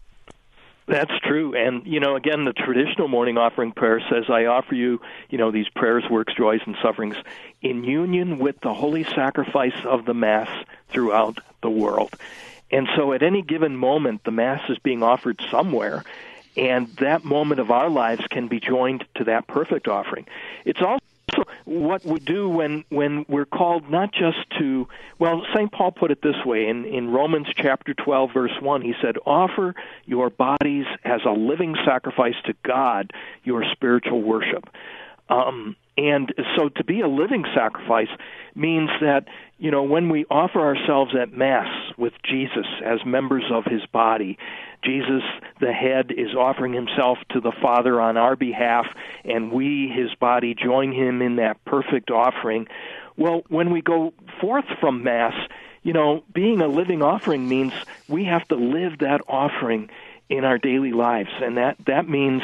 [0.88, 1.56] That's true.
[1.56, 5.50] And, you know, again, the traditional morning offering prayer says, I offer you, you know,
[5.50, 7.16] these prayers, works, joys, and sufferings
[7.62, 10.50] in union with the holy sacrifice of the Mass
[10.90, 12.14] throughout the world.
[12.70, 16.04] And so at any given moment, the Mass is being offered somewhere,
[16.58, 20.26] and that moment of our lives can be joined to that perfect offering.
[20.64, 21.02] It's also
[21.66, 24.88] what we do when when we're called not just to
[25.20, 28.94] well St Paul put it this way in in Romans chapter 12 verse 1 he
[29.02, 33.12] said offer your bodies as a living sacrifice to God
[33.44, 34.70] your spiritual worship
[35.30, 38.10] um and so to be a living sacrifice
[38.54, 39.26] means that
[39.58, 44.38] you know when we offer ourselves at mass with Jesus as members of his body
[44.86, 45.24] Jesus,
[45.60, 48.86] the head, is offering himself to the Father on our behalf,
[49.24, 52.68] and we, his body, join him in that perfect offering.
[53.18, 55.34] Well, when we go forth from Mass,
[55.82, 57.74] you know, being a living offering means
[58.08, 59.90] we have to live that offering
[60.30, 62.42] in our daily lives, and that that means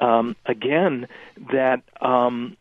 [0.00, 1.08] um, again
[1.52, 2.56] that um,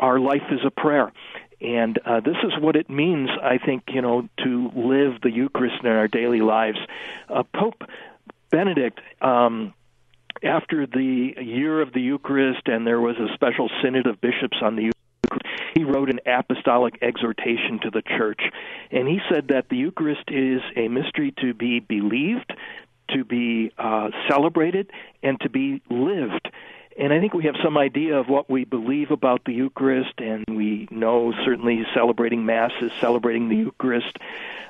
[0.00, 1.12] our life is a prayer.
[1.60, 5.76] And uh, this is what it means, I think, you know, to live the Eucharist
[5.84, 6.78] in our daily lives.
[7.28, 7.84] Uh, Pope
[8.50, 9.72] Benedict, um,
[10.42, 14.74] after the year of the Eucharist, and there was a special synod of bishops on
[14.74, 18.40] the Eucharist, he wrote an apostolic exhortation to the church.
[18.90, 22.52] And he said that the Eucharist is a mystery to be believed,
[23.10, 24.90] to be uh, celebrated,
[25.22, 26.48] and to be lived.
[26.98, 30.44] And I think we have some idea of what we believe about the Eucharist, and
[30.48, 34.18] we know certainly celebrating Mass is celebrating the Eucharist.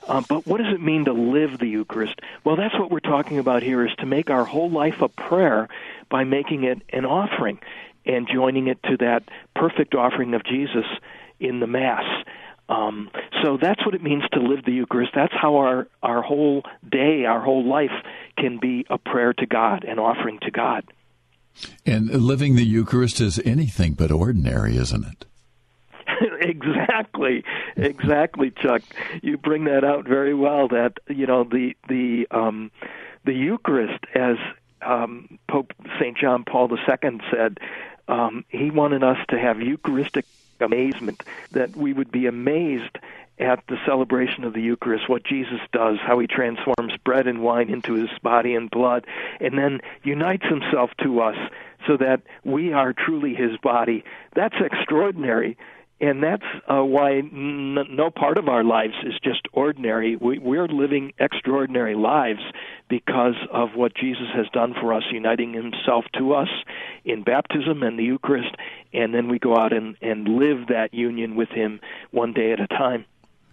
[0.06, 2.20] Uh, but what does it mean to live the Eucharist?
[2.44, 5.68] Well, that's what we're talking about here is to make our whole life a prayer
[6.08, 7.58] by making it an offering
[8.04, 9.22] and joining it to that
[9.54, 10.86] perfect offering of Jesus
[11.38, 12.04] in the Mass.
[12.68, 13.10] Um,
[13.42, 15.12] so that's what it means to live the Eucharist.
[15.14, 17.92] That's how our, our whole day, our whole life
[18.36, 20.84] can be a prayer to God, an offering to God.
[21.84, 25.24] And living the Eucharist is anything but ordinary, isn't it?
[26.40, 27.44] exactly,
[27.76, 28.82] exactly, Chuck.
[29.22, 30.68] You bring that out very well.
[30.68, 32.70] That you know the the um,
[33.24, 34.36] the Eucharist, as
[34.82, 37.58] um, Pope Saint John Paul II said,
[38.08, 40.26] um, he wanted us to have Eucharistic
[40.60, 41.22] amazement.
[41.52, 42.98] That we would be amazed
[43.42, 47.70] at the celebration of the Eucharist, what Jesus does, how he transforms bread and wine
[47.70, 49.06] into his body and blood,
[49.40, 51.36] and then unites himself to us
[51.86, 54.04] so that we are truly his body.
[54.34, 55.56] That's extraordinary.
[56.00, 60.16] And that's uh, why n- no part of our lives is just ordinary.
[60.16, 62.40] We, we're living extraordinary lives
[62.88, 66.48] because of what Jesus has done for us, uniting himself to us
[67.04, 68.52] in baptism and the Eucharist,
[68.92, 72.58] and then we go out and, and live that union with him one day at
[72.58, 73.04] a time.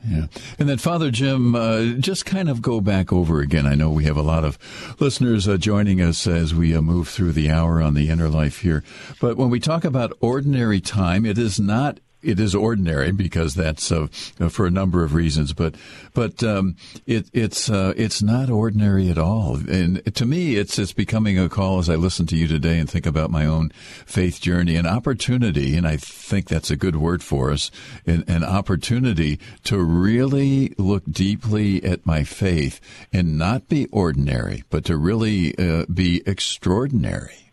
[0.08, 0.28] Yeah.
[0.58, 3.66] And then, Father Jim, uh, just kind of go back over again.
[3.66, 4.58] I know we have a lot of
[5.00, 8.62] listeners uh, joining us as we uh, move through the hour on the inner life
[8.62, 8.84] here.
[9.20, 13.92] But when we talk about ordinary time, it is not it is ordinary because that's
[13.92, 14.08] uh,
[14.50, 15.76] for a number of reasons, but
[16.14, 19.56] but um, it, it's uh, it's not ordinary at all.
[19.56, 22.90] And to me, it's it's becoming a call as I listen to you today and
[22.90, 23.70] think about my own
[24.06, 27.72] faith journey, an opportunity, and I think that's a good word for us,
[28.06, 32.82] an, an opportunity to really look deeply at my faith
[33.14, 37.52] and not be ordinary, but to really uh, be extraordinary.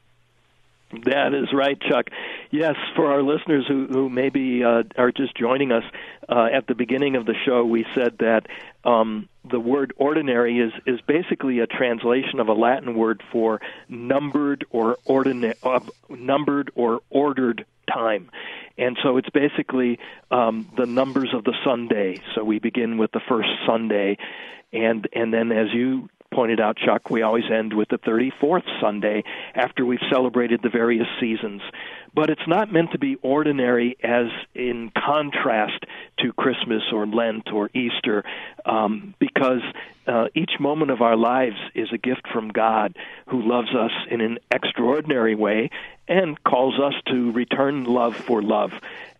[1.04, 2.06] That is right, Chuck.
[2.50, 5.84] Yes, for our listeners who, who maybe uh, are just joining us,
[6.28, 8.46] uh, at the beginning of the show, we said that
[8.84, 14.64] um, the word ordinary is, is basically a translation of a Latin word for numbered
[14.70, 18.30] or ordina- uh, numbered or ordered time.
[18.78, 19.98] And so it's basically
[20.30, 22.20] um, the numbers of the Sunday.
[22.34, 24.18] So we begin with the first Sunday,
[24.72, 29.24] and and then as you pointed out, Chuck, we always end with the 34th Sunday
[29.54, 31.62] after we've celebrated the various seasons.
[32.14, 35.82] But it's not meant to be ordinary as in contrast
[36.18, 38.22] to Christmas or Lent or Easter,
[38.66, 39.62] um, because
[40.06, 42.94] uh, each moment of our lives is a gift from God
[43.28, 45.70] who loves us in an extraordinary way
[46.06, 48.72] and calls us to return love for love.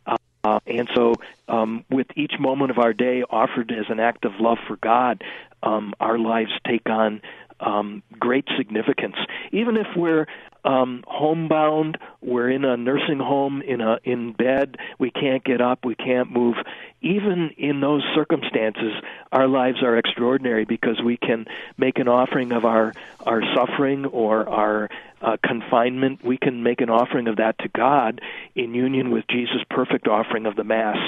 [0.07, 1.15] Uh, and so,
[1.49, 5.25] um, with each moment of our day offered as an act of love for God,
[5.63, 7.21] um, our lives take on
[7.61, 9.17] um, great significance.
[9.53, 10.27] Even if we're
[10.65, 15.85] um, homebound, we're in a nursing home, in a in bed, we can't get up,
[15.85, 16.57] we can't move.
[17.01, 18.93] Even in those circumstances,
[19.31, 21.47] our lives are extraordinary because we can
[21.79, 22.93] make an offering of our
[23.25, 24.91] our suffering or our
[25.23, 26.25] uh, confinement.
[26.25, 28.21] We can make an offering of that to God
[28.57, 30.99] in union with Jesus' perfect offering of the Mass,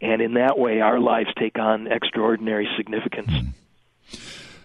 [0.00, 3.30] and in that way, our lives take on extraordinary significance.
[3.30, 3.52] Mm.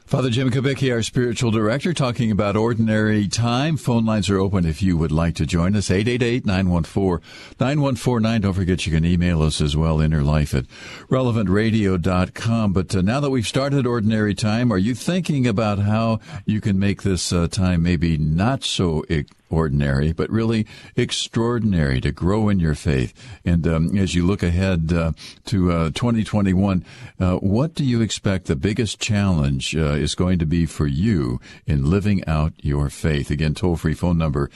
[0.06, 3.76] Father Jim Kubicki, our spiritual director, talking about ordinary time.
[3.76, 5.90] Phone lines are open if you would like to join us.
[5.90, 8.42] 888-914-9149.
[8.42, 10.66] Don't forget you can email us as well, innerlife at
[11.10, 12.72] relevantradio.com.
[12.72, 16.78] But uh, now that we've started ordinary time, are you thinking about how you can
[16.78, 19.04] make this uh, time maybe not so
[19.50, 20.66] ordinary, but really
[20.96, 23.14] extraordinary to grow in your faith.
[23.46, 25.14] And um, as you look ahead uh,
[25.46, 26.84] to uh, 2021,
[27.20, 31.40] uh, what do you expect the biggest challenge uh, is going to be for you
[31.66, 33.32] in living out your faith?
[33.32, 34.50] Again, toll free phone number.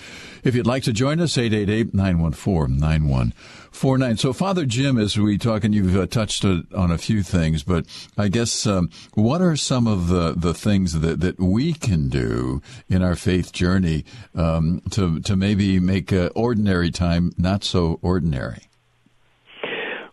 [0.43, 3.33] If you'd like to join us, 888 914
[3.71, 4.17] four nine.
[4.17, 7.85] So, Father Jim, as we talk, and you've uh, touched on a few things, but
[8.17, 12.61] I guess um, what are some of the, the things that, that we can do
[12.87, 18.68] in our faith journey um, to to maybe make uh, ordinary time not so ordinary?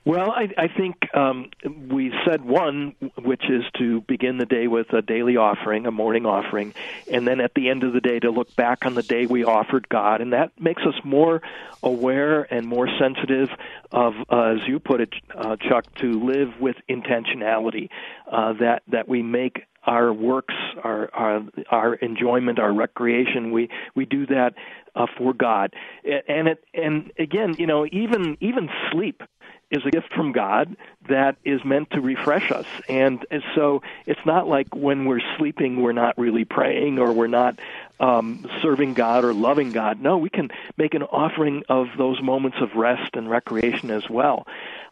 [0.06, 1.50] Well, I, I think um,
[1.90, 6.24] we said one, which is to begin the day with a daily offering, a morning
[6.24, 6.74] offering,
[7.10, 9.42] and then at the end of the day to look back on the day we
[9.42, 11.42] offered God, and that makes us more
[11.82, 13.48] aware and more sensitive
[13.90, 17.88] of, uh, as you put it, uh, Chuck, to live with intentionality.
[18.30, 23.50] Uh, that that we make our works, our our our enjoyment, our recreation.
[23.50, 24.54] We we do that
[24.94, 29.20] uh, for God, and it and again, you know, even even sleep
[29.70, 30.76] is a gift from God
[31.08, 32.66] that is meant to refresh us.
[32.88, 37.26] And, and so it's not like when we're sleeping, we're not really praying or we're
[37.26, 37.58] not
[37.98, 40.00] um, serving God or loving God.
[40.00, 44.46] No, we can make an offering of those moments of rest and recreation as well.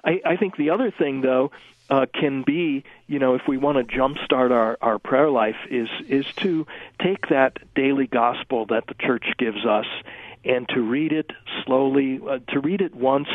[0.05, 1.53] I, I think the other thing, though,
[1.89, 5.89] uh, can be, you know, if we want to jumpstart our, our prayer life, is
[6.09, 6.67] is to
[7.01, 9.87] take that daily gospel that the church gives us
[10.45, 11.31] and to read it
[11.65, 13.29] slowly, uh, to read it once,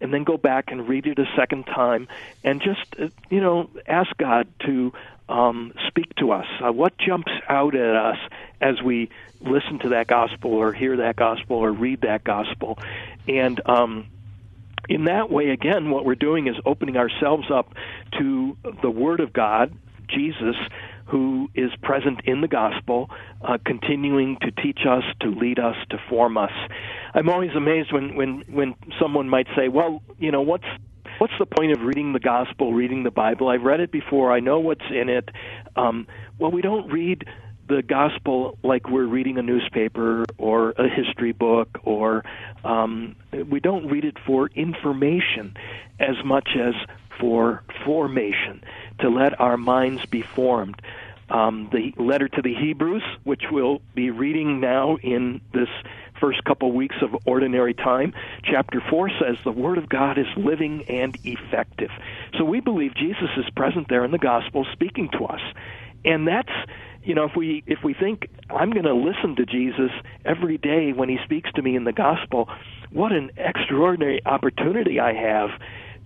[0.00, 2.08] and then go back and read it a second time,
[2.42, 4.92] and just uh, you know ask God to
[5.28, 6.46] um, speak to us.
[6.64, 8.18] Uh, what jumps out at us
[8.60, 12.78] as we listen to that gospel, or hear that gospel, or read that gospel,
[13.28, 14.06] and um,
[14.88, 17.74] in that way, again, what we're doing is opening ourselves up
[18.18, 19.72] to the Word of God,
[20.08, 20.56] Jesus,
[21.06, 23.10] who is present in the gospel,
[23.42, 26.52] uh, continuing to teach us, to lead us, to form us.
[27.14, 30.64] I'm always amazed when, when, when someone might say, well, you know, what's
[31.18, 33.48] what's the point of reading the gospel, reading the Bible?
[33.48, 34.32] I've read it before.
[34.32, 35.28] I know what's in it.
[35.76, 36.06] Um,
[36.38, 37.24] well, we don't read
[37.68, 42.24] the gospel like we're reading a newspaper or a history book, or
[42.64, 43.16] um,
[43.48, 45.54] we don't read it for information
[45.98, 46.74] as much as
[47.18, 48.62] for formation
[49.00, 50.80] to let our minds be formed.
[51.30, 55.68] Um, the letter to the Hebrews, which we'll be reading now in this
[56.20, 58.14] first couple weeks of ordinary time.
[58.44, 61.90] Chapter 4 says the Word of God is living and effective.
[62.38, 65.40] So we believe Jesus is present there in the gospel speaking to us.
[66.04, 66.52] And that's
[67.02, 69.90] you know if we if we think I'm going to listen to Jesus
[70.24, 72.48] every day when he speaks to me in the gospel,
[72.90, 75.50] what an extraordinary opportunity I have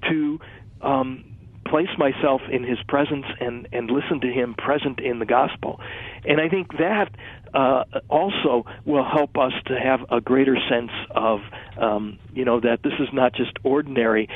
[0.08, 0.40] to
[0.82, 1.24] um,
[1.66, 5.80] place myself in his presence and and listen to him present in the gospel.
[6.24, 7.10] And i think that
[7.54, 11.40] uh, also will help us to have a greater sense of
[11.78, 14.28] um, you know that this is not just ordinary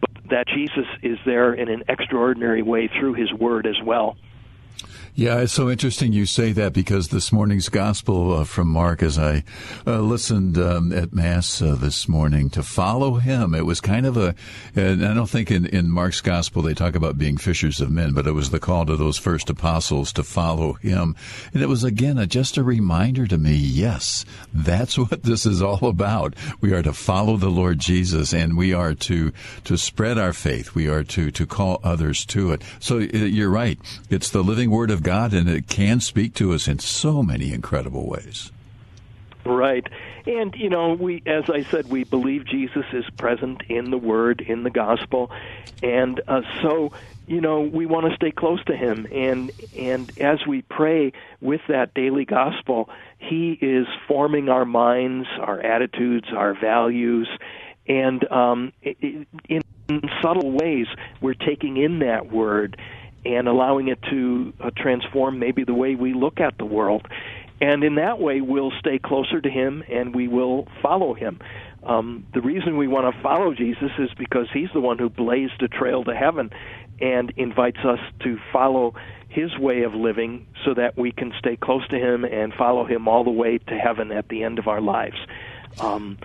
[0.00, 4.16] but that jesus is there in an extraordinary way through his word as well
[5.16, 9.16] yeah, it's so interesting you say that because this morning's gospel uh, from Mark, as
[9.16, 9.44] I
[9.86, 14.16] uh, listened um, at Mass uh, this morning, to follow him, it was kind of
[14.16, 14.34] a,
[14.74, 18.12] and I don't think in, in Mark's gospel they talk about being fishers of men,
[18.12, 21.14] but it was the call to those first apostles to follow him.
[21.52, 25.62] And it was again a, just a reminder to me, yes, that's what this is
[25.62, 26.34] all about.
[26.60, 30.74] We are to follow the Lord Jesus and we are to, to spread our faith.
[30.74, 32.62] We are to, to call others to it.
[32.80, 33.78] So uh, you're right.
[34.10, 37.52] It's the living word of God, and it can speak to us in so many
[37.52, 38.50] incredible ways.
[39.44, 39.86] Right.
[40.26, 44.40] And, you know, we, as I said, we believe Jesus is present in the Word,
[44.40, 45.30] in the Gospel.
[45.82, 46.92] And uh, so,
[47.26, 49.06] you know, we want to stay close to Him.
[49.12, 51.12] And, and as we pray
[51.42, 52.88] with that daily Gospel,
[53.18, 57.28] He is forming our minds, our attitudes, our values.
[57.86, 59.66] And um, in
[60.22, 60.86] subtle ways,
[61.20, 62.80] we're taking in that Word
[63.24, 67.06] and allowing it to uh, transform maybe the way we look at the world.
[67.60, 71.40] And in that way, we'll stay closer to Him and we will follow Him.
[71.82, 75.62] Um, the reason we want to follow Jesus is because He's the one who blazed
[75.62, 76.50] a trail to heaven
[77.00, 78.94] and invites us to follow
[79.28, 83.08] His way of living so that we can stay close to Him and follow Him
[83.08, 85.16] all the way to heaven at the end of our lives.
[85.80, 86.18] Um,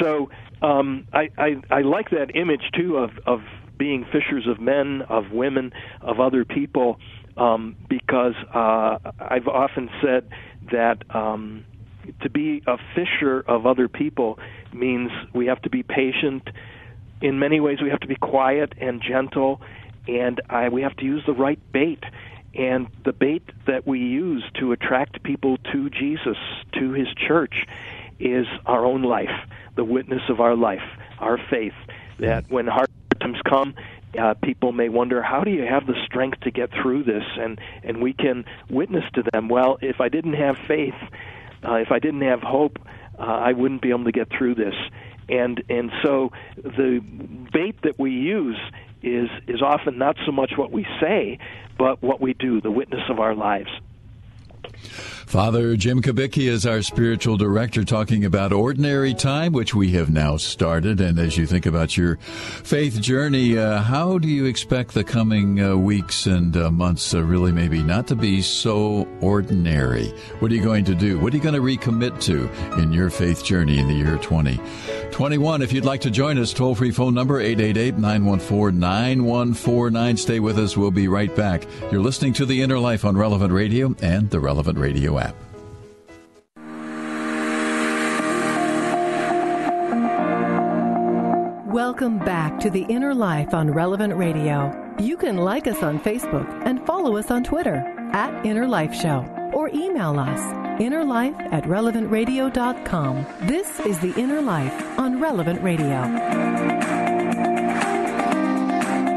[0.00, 0.30] so
[0.62, 3.42] um, I, I, I like that image too of, of
[3.78, 6.98] being fishers of men, of women, of other people,
[7.36, 10.28] um, because uh, I've often said
[10.72, 11.64] that um,
[12.22, 14.38] to be a fisher of other people
[14.72, 16.48] means we have to be patient.
[17.20, 19.60] In many ways, we have to be quiet and gentle,
[20.06, 22.02] and I, we have to use the right bait.
[22.54, 26.38] And the bait that we use to attract people to Jesus,
[26.78, 27.66] to His church,
[28.18, 29.28] is our own life,
[29.74, 30.80] the witness of our life,
[31.18, 31.74] our faith.
[32.18, 32.88] That when hard
[33.20, 33.74] times come,
[34.20, 37.24] uh, people may wonder how do you have the strength to get through this?
[37.38, 40.94] And and we can witness to them well if i didn't have faith
[41.66, 42.78] uh, if i didn't have hope
[43.18, 44.74] uh, i wouldn't be able to get through this.
[45.28, 47.00] And and so the
[47.52, 48.58] bait that we use
[49.02, 51.38] is is often not so much what we say
[51.78, 53.68] but what we do the witness of our lives
[55.26, 60.36] Father Jim Kubicki is our spiritual director talking about ordinary time, which we have now
[60.36, 61.00] started.
[61.00, 65.60] And as you think about your faith journey, uh, how do you expect the coming
[65.60, 70.06] uh, weeks and uh, months uh, really maybe not to be so ordinary?
[70.38, 71.18] What are you going to do?
[71.18, 72.48] What are you going to recommit to
[72.80, 75.60] in your faith journey in the year 2021?
[75.60, 80.16] If you'd like to join us, toll free phone number 888 914 9149.
[80.16, 80.76] Stay with us.
[80.76, 81.66] We'll be right back.
[81.90, 85.34] You're listening to The Inner Life on Relevant Radio and the Relevant Radio app.
[91.72, 94.72] Welcome back to The Inner Life on Relevant Radio.
[94.98, 99.26] You can like us on Facebook and follow us on Twitter at Inner Life Show
[99.52, 100.40] or email us
[100.78, 103.26] innerlife at relevantradio.com.
[103.42, 107.05] This is The Inner Life on Relevant Radio.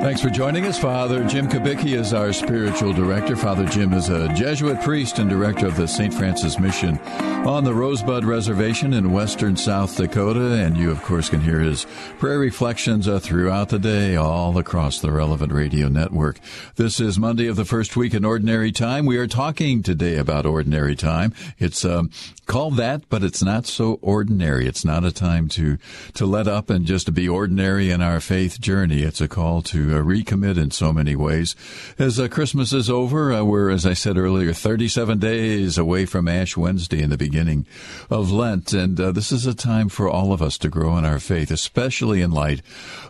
[0.02, 0.80] Thanks for joining us.
[0.80, 3.36] Father Jim Kubicki is our spiritual director.
[3.36, 6.14] Father Jim is a Jesuit priest and director of the St.
[6.14, 6.97] Francis Mission
[7.45, 10.54] on the Rosebud Reservation in western South Dakota.
[10.54, 11.86] And you, of course, can hear his
[12.18, 16.39] prayer reflections uh, throughout the day all across the relevant radio network.
[16.76, 19.06] This is Monday of the first week in Ordinary Time.
[19.06, 21.34] We are talking today about Ordinary Time.
[21.58, 22.10] It's um,
[22.45, 24.66] called that, but it's not so ordinary.
[24.66, 25.78] It's not a time to,
[26.14, 29.04] to let up and just to be ordinary in our faith journey.
[29.04, 31.56] It's a call to uh, recommit in so many ways.
[31.98, 36.28] As uh, Christmas is over, uh, we're, as I said earlier, 37 days away from
[36.28, 37.66] Ash Wednesday in the beginning
[38.10, 38.74] of Lent.
[38.74, 41.52] And uh, this is a time for all of us to grow in our faith,
[41.52, 42.62] especially in light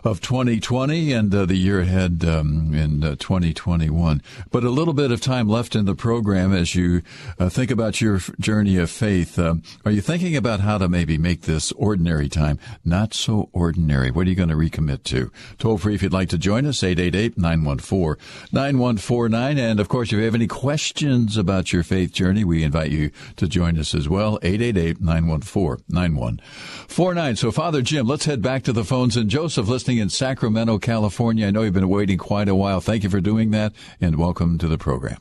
[0.04, 4.22] of 2020 and uh, the year ahead um, in 2021.
[4.50, 7.02] But a little bit of time left in the program as you
[7.38, 9.38] think about your journey of faith.
[9.38, 14.10] Um, are you thinking about how to maybe make this ordinary time not so ordinary?
[14.10, 15.30] What are you going to recommit to?
[15.58, 16.69] Toll free if you'd like to join us.
[16.70, 19.58] Us, 888-914-9149.
[19.58, 23.10] And of course, if you have any questions about your faith journey, we invite you
[23.36, 27.36] to join us as well, 888-914-9149.
[27.36, 29.18] So Father Jim, let's head back to the phones.
[29.18, 32.80] And Joseph, listening in Sacramento, California, I know you've been waiting quite a while.
[32.80, 35.18] Thank you for doing that and welcome to the program.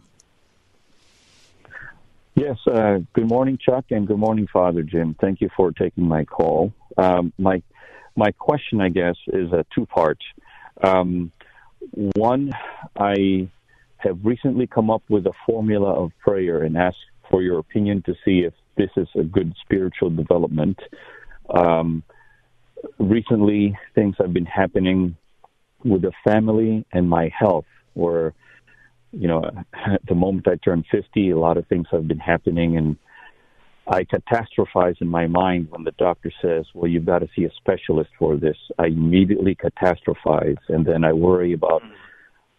[2.36, 5.14] Yes, uh, good morning, Chuck, and good morning, Father Jim.
[5.20, 6.72] Thank you for taking my call.
[6.98, 7.62] Um, my
[8.16, 10.20] my question, I guess, is a two part.
[10.82, 11.32] Um,
[11.92, 12.54] one,
[12.98, 13.50] I
[13.98, 16.98] have recently come up with a formula of prayer and ask
[17.30, 20.80] for your opinion to see if this is a good spiritual development.
[21.50, 22.04] Um,
[22.98, 25.16] recently, things have been happening
[25.84, 28.34] with the family and my health, where
[29.12, 32.78] you know, at the moment I turned 50, a lot of things have been happening,
[32.78, 32.98] and
[33.90, 37.52] I catastrophize in my mind when the doctor says, "Well, you've got to see a
[37.54, 41.84] specialist for this." I immediately catastrophize, and then I worry about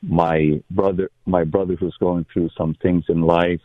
[0.03, 3.61] my brother, my brother who's going through some things in life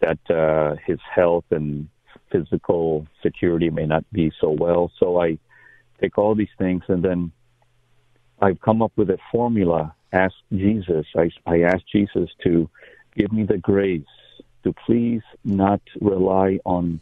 [0.00, 1.88] that uh, his health and
[2.30, 4.90] physical security may not be so well.
[4.98, 5.38] So I
[6.00, 7.30] take all these things, and then
[8.40, 12.68] I've come up with a formula ask Jesus, I, I ask Jesus to
[13.16, 14.02] give me the grace
[14.64, 17.00] to please not rely on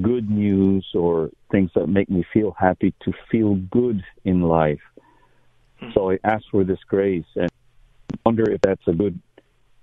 [0.00, 4.80] good news or things that make me feel happy, to feel good in life.
[5.94, 7.50] So I ask for this grace and
[8.24, 9.18] wonder if that's a good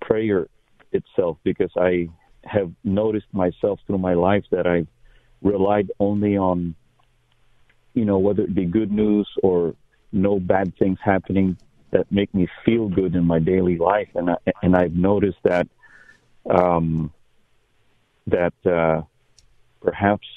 [0.02, 0.48] prayer
[0.92, 2.10] itself because I
[2.46, 4.88] have noticed myself through my life that I've
[5.42, 6.76] relied only on,
[7.94, 9.76] you know, whether it be good news or
[10.12, 11.58] no bad things happening
[11.92, 15.68] that make me feel good in my daily life, and I, and I've noticed that
[16.50, 17.12] um,
[18.28, 19.02] that uh,
[19.82, 20.28] perhaps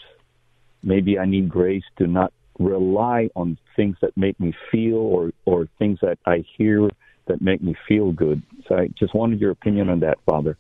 [0.83, 5.69] maybe I need grace to not rely on things that make me feel or or
[5.79, 6.89] things that I hear
[7.27, 8.43] that make me feel good.
[8.69, 10.57] So I just wanted your opinion on that, Father.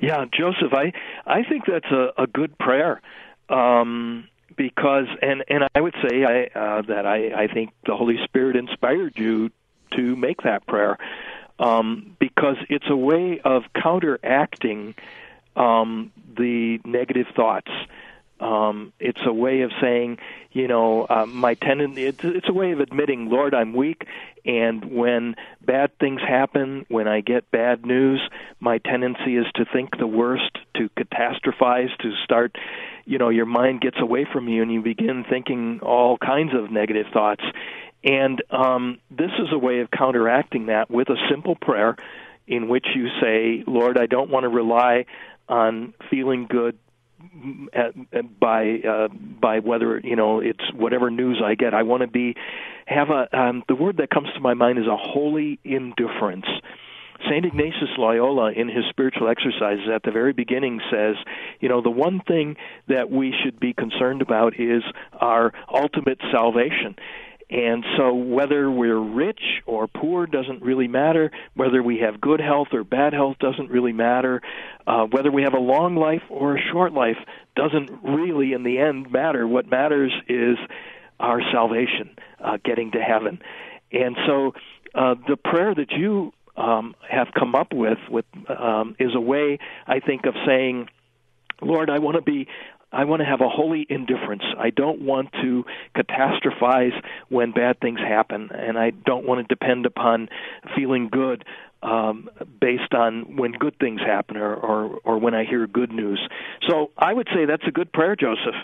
[0.00, 0.92] Yeah, Joseph, I
[1.26, 3.00] I think that's a, a good prayer.
[3.48, 8.16] Um, because and and I would say I uh, that I I think the Holy
[8.24, 9.50] Spirit inspired you
[9.96, 10.98] to make that prayer
[11.58, 14.94] um, because it's a way of counteracting
[15.54, 17.70] um, the negative thoughts.
[18.38, 20.18] Um, it's a way of saying,
[20.52, 22.04] you know, uh, my tendency.
[22.04, 24.04] It's, it's a way of admitting, Lord, I'm weak,
[24.44, 28.20] and when bad things happen, when I get bad news,
[28.60, 32.56] my tendency is to think the worst, to catastrophize, to start,
[33.06, 36.70] you know, your mind gets away from you, and you begin thinking all kinds of
[36.70, 37.42] negative thoughts.
[38.06, 41.96] And um, this is a way of counteracting that with a simple prayer
[42.46, 45.06] in which you say, Lord, I don't want to rely
[45.48, 46.78] on feeling good
[47.72, 51.74] at, at, by uh, by whether you know it's whatever news I get.
[51.74, 52.36] I want to be
[52.86, 56.46] have a um, the word that comes to my mind is a holy indifference.
[57.28, 57.46] St.
[57.46, 61.16] Ignatius Loyola, in his spiritual exercises at the very beginning, says,
[61.60, 62.56] you know, the one thing
[62.88, 64.82] that we should be concerned about is
[65.14, 66.94] our ultimate salvation.
[67.48, 71.30] And so, whether we're rich or poor doesn't really matter.
[71.54, 74.42] Whether we have good health or bad health doesn't really matter.
[74.84, 77.18] Uh, whether we have a long life or a short life
[77.54, 79.46] doesn't really, in the end, matter.
[79.46, 80.56] What matters is
[81.20, 83.40] our salvation, uh, getting to heaven.
[83.92, 84.52] And so,
[84.92, 89.60] uh, the prayer that you um, have come up with, with um, is a way,
[89.86, 90.88] I think, of saying,
[91.62, 92.48] Lord, I want to be
[92.96, 94.42] I want to have a holy indifference.
[94.58, 99.84] I don't want to catastrophize when bad things happen, and I don't want to depend
[99.84, 100.30] upon
[100.74, 101.44] feeling good
[101.82, 106.26] um, based on when good things happen or, or, or when I hear good news.
[106.66, 108.54] So I would say that's a good prayer, Joseph.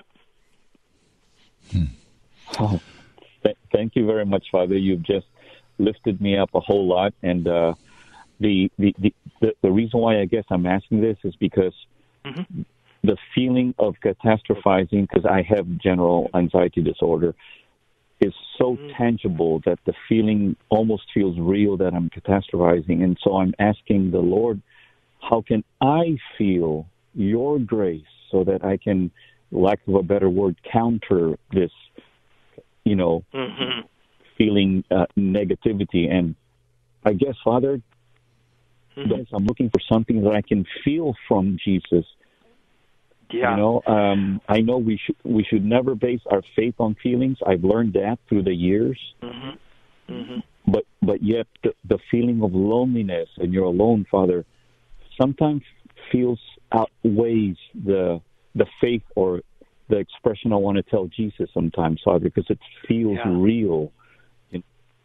[1.70, 1.84] Hmm.
[2.58, 2.80] Oh,
[3.42, 4.78] th- thank you very much, Father.
[4.78, 5.26] You've just
[5.76, 7.74] lifted me up a whole lot, and uh,
[8.40, 11.74] the, the, the the reason why I guess I'm asking this is because.
[12.24, 12.62] Mm-hmm
[13.02, 17.34] the feeling of catastrophizing, because I have general anxiety disorder,
[18.20, 18.90] is so mm-hmm.
[18.96, 23.02] tangible that the feeling almost feels real that I'm catastrophizing.
[23.02, 24.62] And so I'm asking the Lord,
[25.20, 29.10] how can I feel your grace so that I can,
[29.50, 31.72] lack of a better word, counter this,
[32.84, 33.80] you know, mm-hmm.
[34.38, 36.08] feeling uh, negativity?
[36.08, 36.36] And
[37.04, 37.82] I guess, Father,
[38.96, 39.34] mm-hmm.
[39.34, 42.04] I'm looking for something that I can feel from Jesus
[43.32, 43.50] yeah.
[43.52, 47.38] You know, um, I know we should we should never base our faith on feelings.
[47.46, 48.98] I've learned that through the years.
[49.22, 50.12] Mm-hmm.
[50.12, 50.70] Mm-hmm.
[50.70, 54.44] But but yet the, the feeling of loneliness and you're alone, Father,
[55.20, 55.62] sometimes
[56.10, 56.40] feels
[56.72, 58.20] outweighs the
[58.54, 59.42] the faith or
[59.88, 62.58] the expression I want to tell Jesus sometimes, Father, because it
[62.88, 63.32] feels yeah.
[63.34, 63.92] real.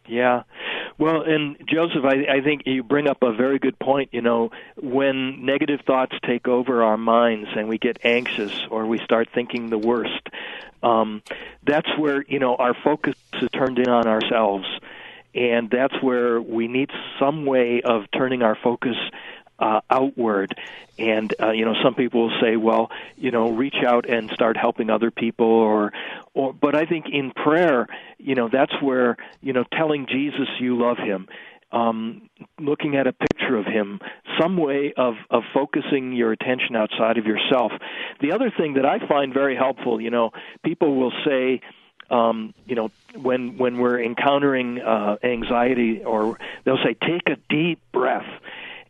[0.08, 0.44] Yeah.
[0.98, 4.10] Well, and Joseph, I, I think you bring up a very good point.
[4.14, 8.98] You know, when negative thoughts take over our minds and we get anxious or we
[9.00, 10.28] start thinking the worst,
[10.82, 11.22] um,
[11.64, 14.66] that's where you know our focus is turned in on ourselves,
[15.36, 16.90] and that's where we need
[17.20, 18.96] some way of turning our focus
[19.60, 20.56] uh, outward.
[21.00, 24.58] And uh, you know, some people will say, "Well, you know, reach out and start
[24.58, 25.94] helping other people," or,
[26.34, 26.54] or.
[26.54, 27.88] But I think in prayer,
[28.18, 31.28] you know, that's where you know, telling Jesus you love him,
[31.72, 32.30] um,
[32.60, 34.00] looking at a picture of him,
[34.40, 37.72] some way of of focusing your attention outside of yourself.
[38.22, 40.32] The other thing that I find very helpful, you know,
[40.64, 41.62] people will say.
[42.10, 42.90] Um, you know,
[43.22, 48.24] when when we're encountering uh, anxiety, or they'll say, "Take a deep breath,"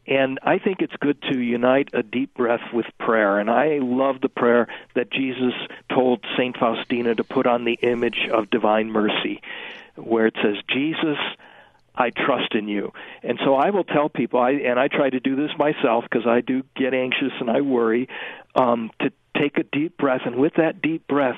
[0.08, 3.39] And I think it's good to unite a deep breath with prayer.
[3.39, 5.53] And I love the prayer that Jesus
[5.89, 6.55] told St.
[6.58, 9.41] Faustina to put on the image of divine mercy,
[9.95, 11.18] where it says, Jesus,
[11.93, 12.93] I trust in you.
[13.22, 16.26] And so I will tell people, I, and I try to do this myself because
[16.26, 18.08] I do get anxious and I worry,
[18.55, 20.22] um, to take a deep breath.
[20.26, 21.38] And with that deep breath,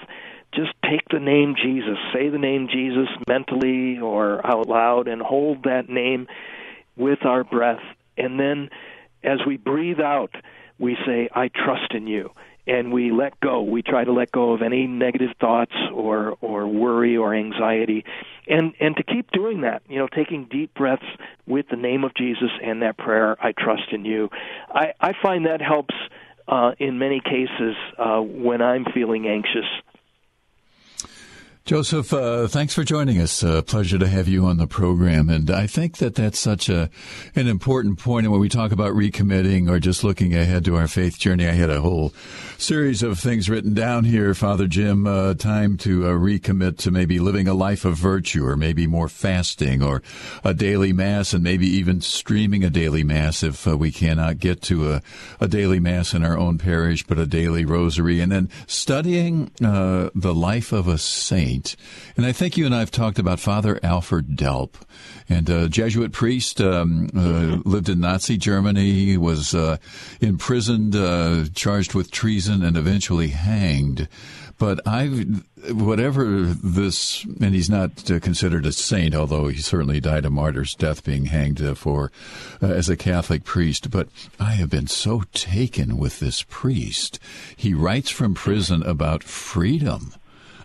[0.54, 5.64] just take the name Jesus, say the name Jesus mentally or out loud, and hold
[5.64, 6.28] that name
[6.96, 7.82] with our breath
[8.20, 8.70] and then
[9.24, 10.34] as we breathe out,
[10.78, 12.32] we say, I trust in you.
[12.68, 13.64] And we let go.
[13.64, 18.06] We try to let go of any negative thoughts or, or worry or anxiety.
[18.48, 21.06] And, and to keep doing that, you know, taking deep breaths
[21.48, 24.30] with the name of Jesus and that prayer, I trust in you.
[24.70, 25.96] I, I find that helps
[26.48, 29.66] uh, in many cases uh, when I'm feeling anxious
[31.70, 33.44] Joseph, uh, thanks for joining us.
[33.44, 35.30] Uh, pleasure to have you on the program.
[35.30, 36.90] And I think that that's such a
[37.36, 38.26] an important point.
[38.26, 41.52] And when we talk about recommitting or just looking ahead to our faith journey, I
[41.52, 42.12] had a whole
[42.58, 45.06] series of things written down here, Father Jim.
[45.06, 49.08] Uh, time to uh, recommit to maybe living a life of virtue, or maybe more
[49.08, 50.02] fasting, or
[50.44, 54.64] a daily mass, and maybe even streaming a daily mass if uh, we cannot get
[54.64, 55.04] to a,
[55.40, 60.10] a daily mass in our own parish, but a daily rosary, and then studying uh,
[60.16, 61.76] the life of a saint saint.
[62.18, 64.76] And I think you and I have talked about Father Alfred Delp,
[65.28, 69.78] and a Jesuit priest, um, uh, lived in Nazi Germany, he was uh,
[70.22, 74.07] imprisoned, uh, charged with treason, and eventually hanged.
[74.57, 80.26] But I've, whatever this, and he's not uh, considered a saint, although he certainly died
[80.26, 82.12] a martyr's death, being hanged uh, for
[82.62, 83.89] uh, as a Catholic priest.
[83.89, 87.20] But I have been so taken with this priest.
[87.55, 90.14] He writes from prison about freedom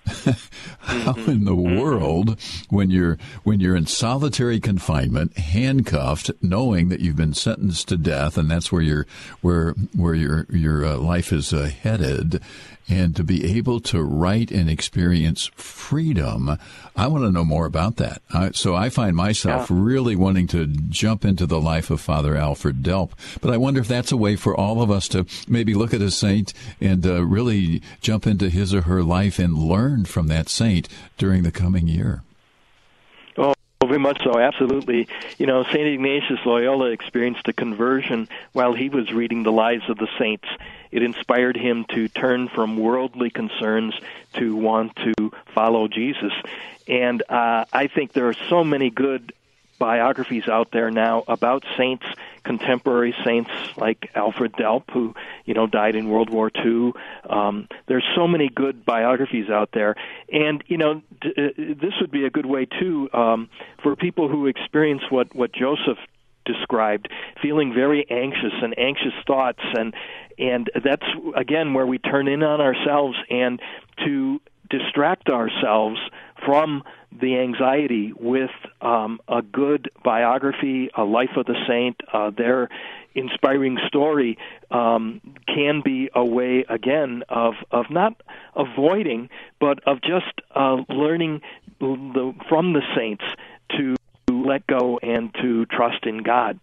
[0.81, 1.79] how in the mm-hmm.
[1.79, 2.39] world
[2.69, 8.37] when you're when you're in solitary confinement handcuffed knowing that you've been sentenced to death
[8.37, 9.07] and that's where your
[9.41, 12.41] where where your your uh, life is uh, headed
[12.89, 16.59] and to be able to write and experience freedom.
[16.97, 18.22] I want to know more about that.
[18.55, 19.76] so I find myself yeah.
[19.78, 23.11] really wanting to jump into the life of Father Alfred Delp.
[23.41, 26.01] But I wonder if that's a way for all of us to maybe look at
[26.01, 30.49] a saint and uh, really jump into his or her life and learn from that
[30.49, 32.22] saint during the coming year.
[33.95, 35.07] Very much so, absolutely.
[35.38, 35.86] You know, St.
[35.86, 40.49] Ignatius Loyola experienced a conversion while he was reading the lives of the saints.
[40.90, 43.95] It inspired him to turn from worldly concerns
[44.32, 46.32] to want to follow Jesus.
[46.88, 49.32] And uh, I think there are so many good
[49.78, 52.07] biographies out there now about saints,
[52.45, 55.14] contemporary saints like Alfred Delp, who
[55.45, 56.92] you know died in World War II.
[57.28, 59.97] Um, there's so many good biographies out there,
[60.32, 63.49] and you know d- uh, this would be a good way too um,
[63.82, 65.99] for people who experience what what Joseph
[66.45, 67.09] described,
[67.42, 69.95] feeling very anxious and anxious thoughts, and
[70.38, 73.61] and that's again where we turn in on ourselves and
[74.05, 74.40] to
[74.71, 75.99] distract ourselves
[76.45, 76.83] from
[77.21, 78.51] the anxiety with
[78.81, 82.69] um, a good biography, a life of the saint, uh, their
[83.15, 84.37] inspiring story
[84.71, 88.21] um, can be a way again of of not
[88.57, 89.29] avoiding,
[89.61, 91.41] but of just uh, learning
[91.79, 93.25] the, from the saints
[93.77, 93.95] to
[94.31, 96.59] let go and to trust in God.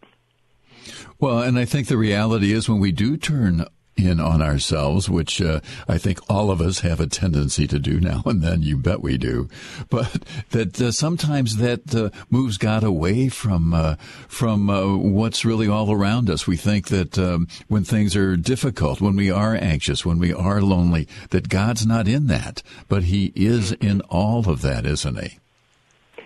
[1.20, 3.66] Well, and I think the reality is when we do turn
[4.06, 8.00] in on ourselves, which uh, I think all of us have a tendency to do
[8.00, 8.62] now and then.
[8.62, 9.50] You bet we do.
[9.90, 13.96] But that uh, sometimes that uh, moves God away from uh,
[14.28, 16.48] from uh, what's really all around us.
[16.48, 20.62] We think that um, when things are difficult, when we are anxious, when we are
[20.62, 25.40] lonely, that God's not in that, but He is in all of that, isn't He?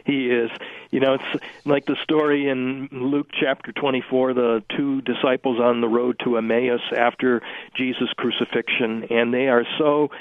[0.06, 0.52] He is.
[0.96, 5.90] You know, it's like the story in Luke chapter 24, the two disciples on the
[5.90, 7.42] road to Emmaus after
[7.76, 10.12] Jesus' crucifixion, and they are so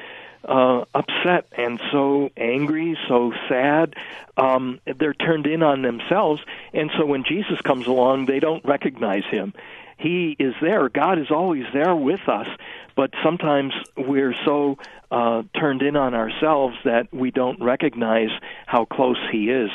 [0.42, 3.94] uh, upset and so angry, so sad.
[4.36, 9.22] Um, they're turned in on themselves, and so when Jesus comes along, they don't recognize
[9.30, 9.54] him.
[9.96, 10.88] He is there.
[10.88, 12.48] God is always there with us,
[12.96, 14.78] but sometimes we're so
[15.12, 18.30] uh, turned in on ourselves that we don't recognize
[18.66, 19.70] how close He is.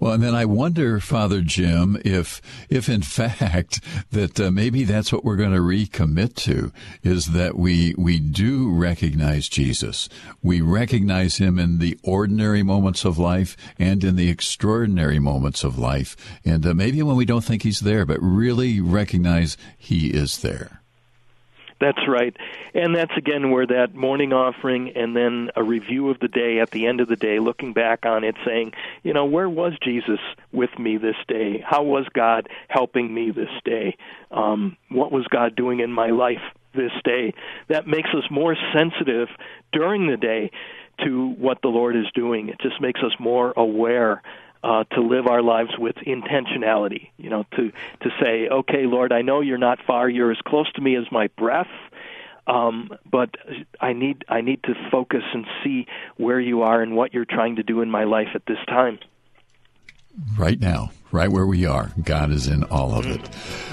[0.00, 2.40] Well, and then I wonder, Father Jim, if
[2.70, 3.80] if in fact
[4.10, 6.72] that uh, maybe that's what we're going to recommit to
[7.02, 10.08] is that we we do recognize Jesus.
[10.42, 15.78] We recognize him in the ordinary moments of life and in the extraordinary moments of
[15.78, 20.38] life, and uh, maybe when we don't think he's there, but really recognize he is
[20.38, 20.79] there.
[21.80, 22.36] That's right.
[22.74, 26.70] And that's again where that morning offering and then a review of the day at
[26.70, 28.72] the end of the day, looking back on it, saying,
[29.02, 30.20] you know, where was Jesus
[30.52, 31.64] with me this day?
[31.66, 33.96] How was God helping me this day?
[34.30, 36.42] Um, what was God doing in my life
[36.74, 37.32] this day?
[37.68, 39.28] That makes us more sensitive
[39.72, 40.50] during the day
[41.04, 42.50] to what the Lord is doing.
[42.50, 44.20] It just makes us more aware
[44.62, 47.08] uh, to live our lives with intentionality.
[47.16, 50.08] You know, to to say, okay, Lord, I know you're not far.
[50.08, 51.68] You're as close to me as my breath.
[52.46, 53.30] Um, but
[53.80, 55.86] I need I need to focus and see
[56.16, 58.98] where you are and what you're trying to do in my life at this time.
[60.36, 63.26] Right now, right where we are, God is in all of it.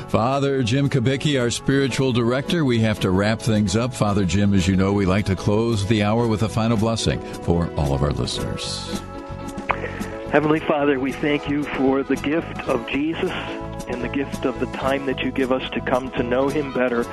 [0.09, 3.93] Father Jim Kubicki, our spiritual director, we have to wrap things up.
[3.93, 7.19] Father Jim, as you know, we like to close the hour with a final blessing
[7.19, 9.01] for all of our listeners.
[10.31, 13.31] Heavenly Father, we thank you for the gift of Jesus
[13.87, 16.73] and the gift of the time that you give us to come to know him
[16.73, 17.05] better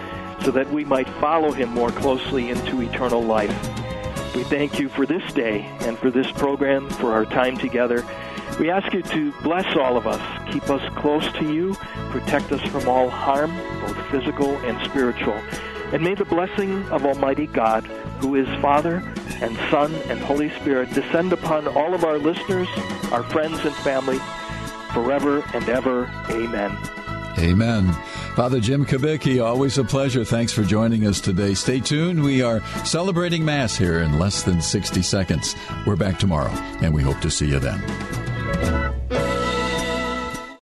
[0.42, 3.54] so that we might follow him more closely into eternal life.
[4.34, 8.04] We thank you for this day and for this program, for our time together.
[8.58, 11.74] We ask you to bless all of us, keep us close to you,
[12.10, 15.40] protect us from all harm, both physical and spiritual.
[15.92, 17.84] And may the blessing of Almighty God,
[18.18, 19.00] who is Father,
[19.40, 22.68] and Son and Holy Spirit descend upon all of our listeners,
[23.12, 24.18] our friends and family,
[24.92, 26.10] forever and ever.
[26.30, 26.76] Amen.
[27.38, 27.92] Amen.
[28.36, 30.24] Father Jim Kubicki, always a pleasure.
[30.24, 31.54] Thanks for joining us today.
[31.54, 32.22] Stay tuned.
[32.22, 35.56] We are celebrating Mass here in less than 60 seconds.
[35.86, 37.80] We're back tomorrow, and we hope to see you then.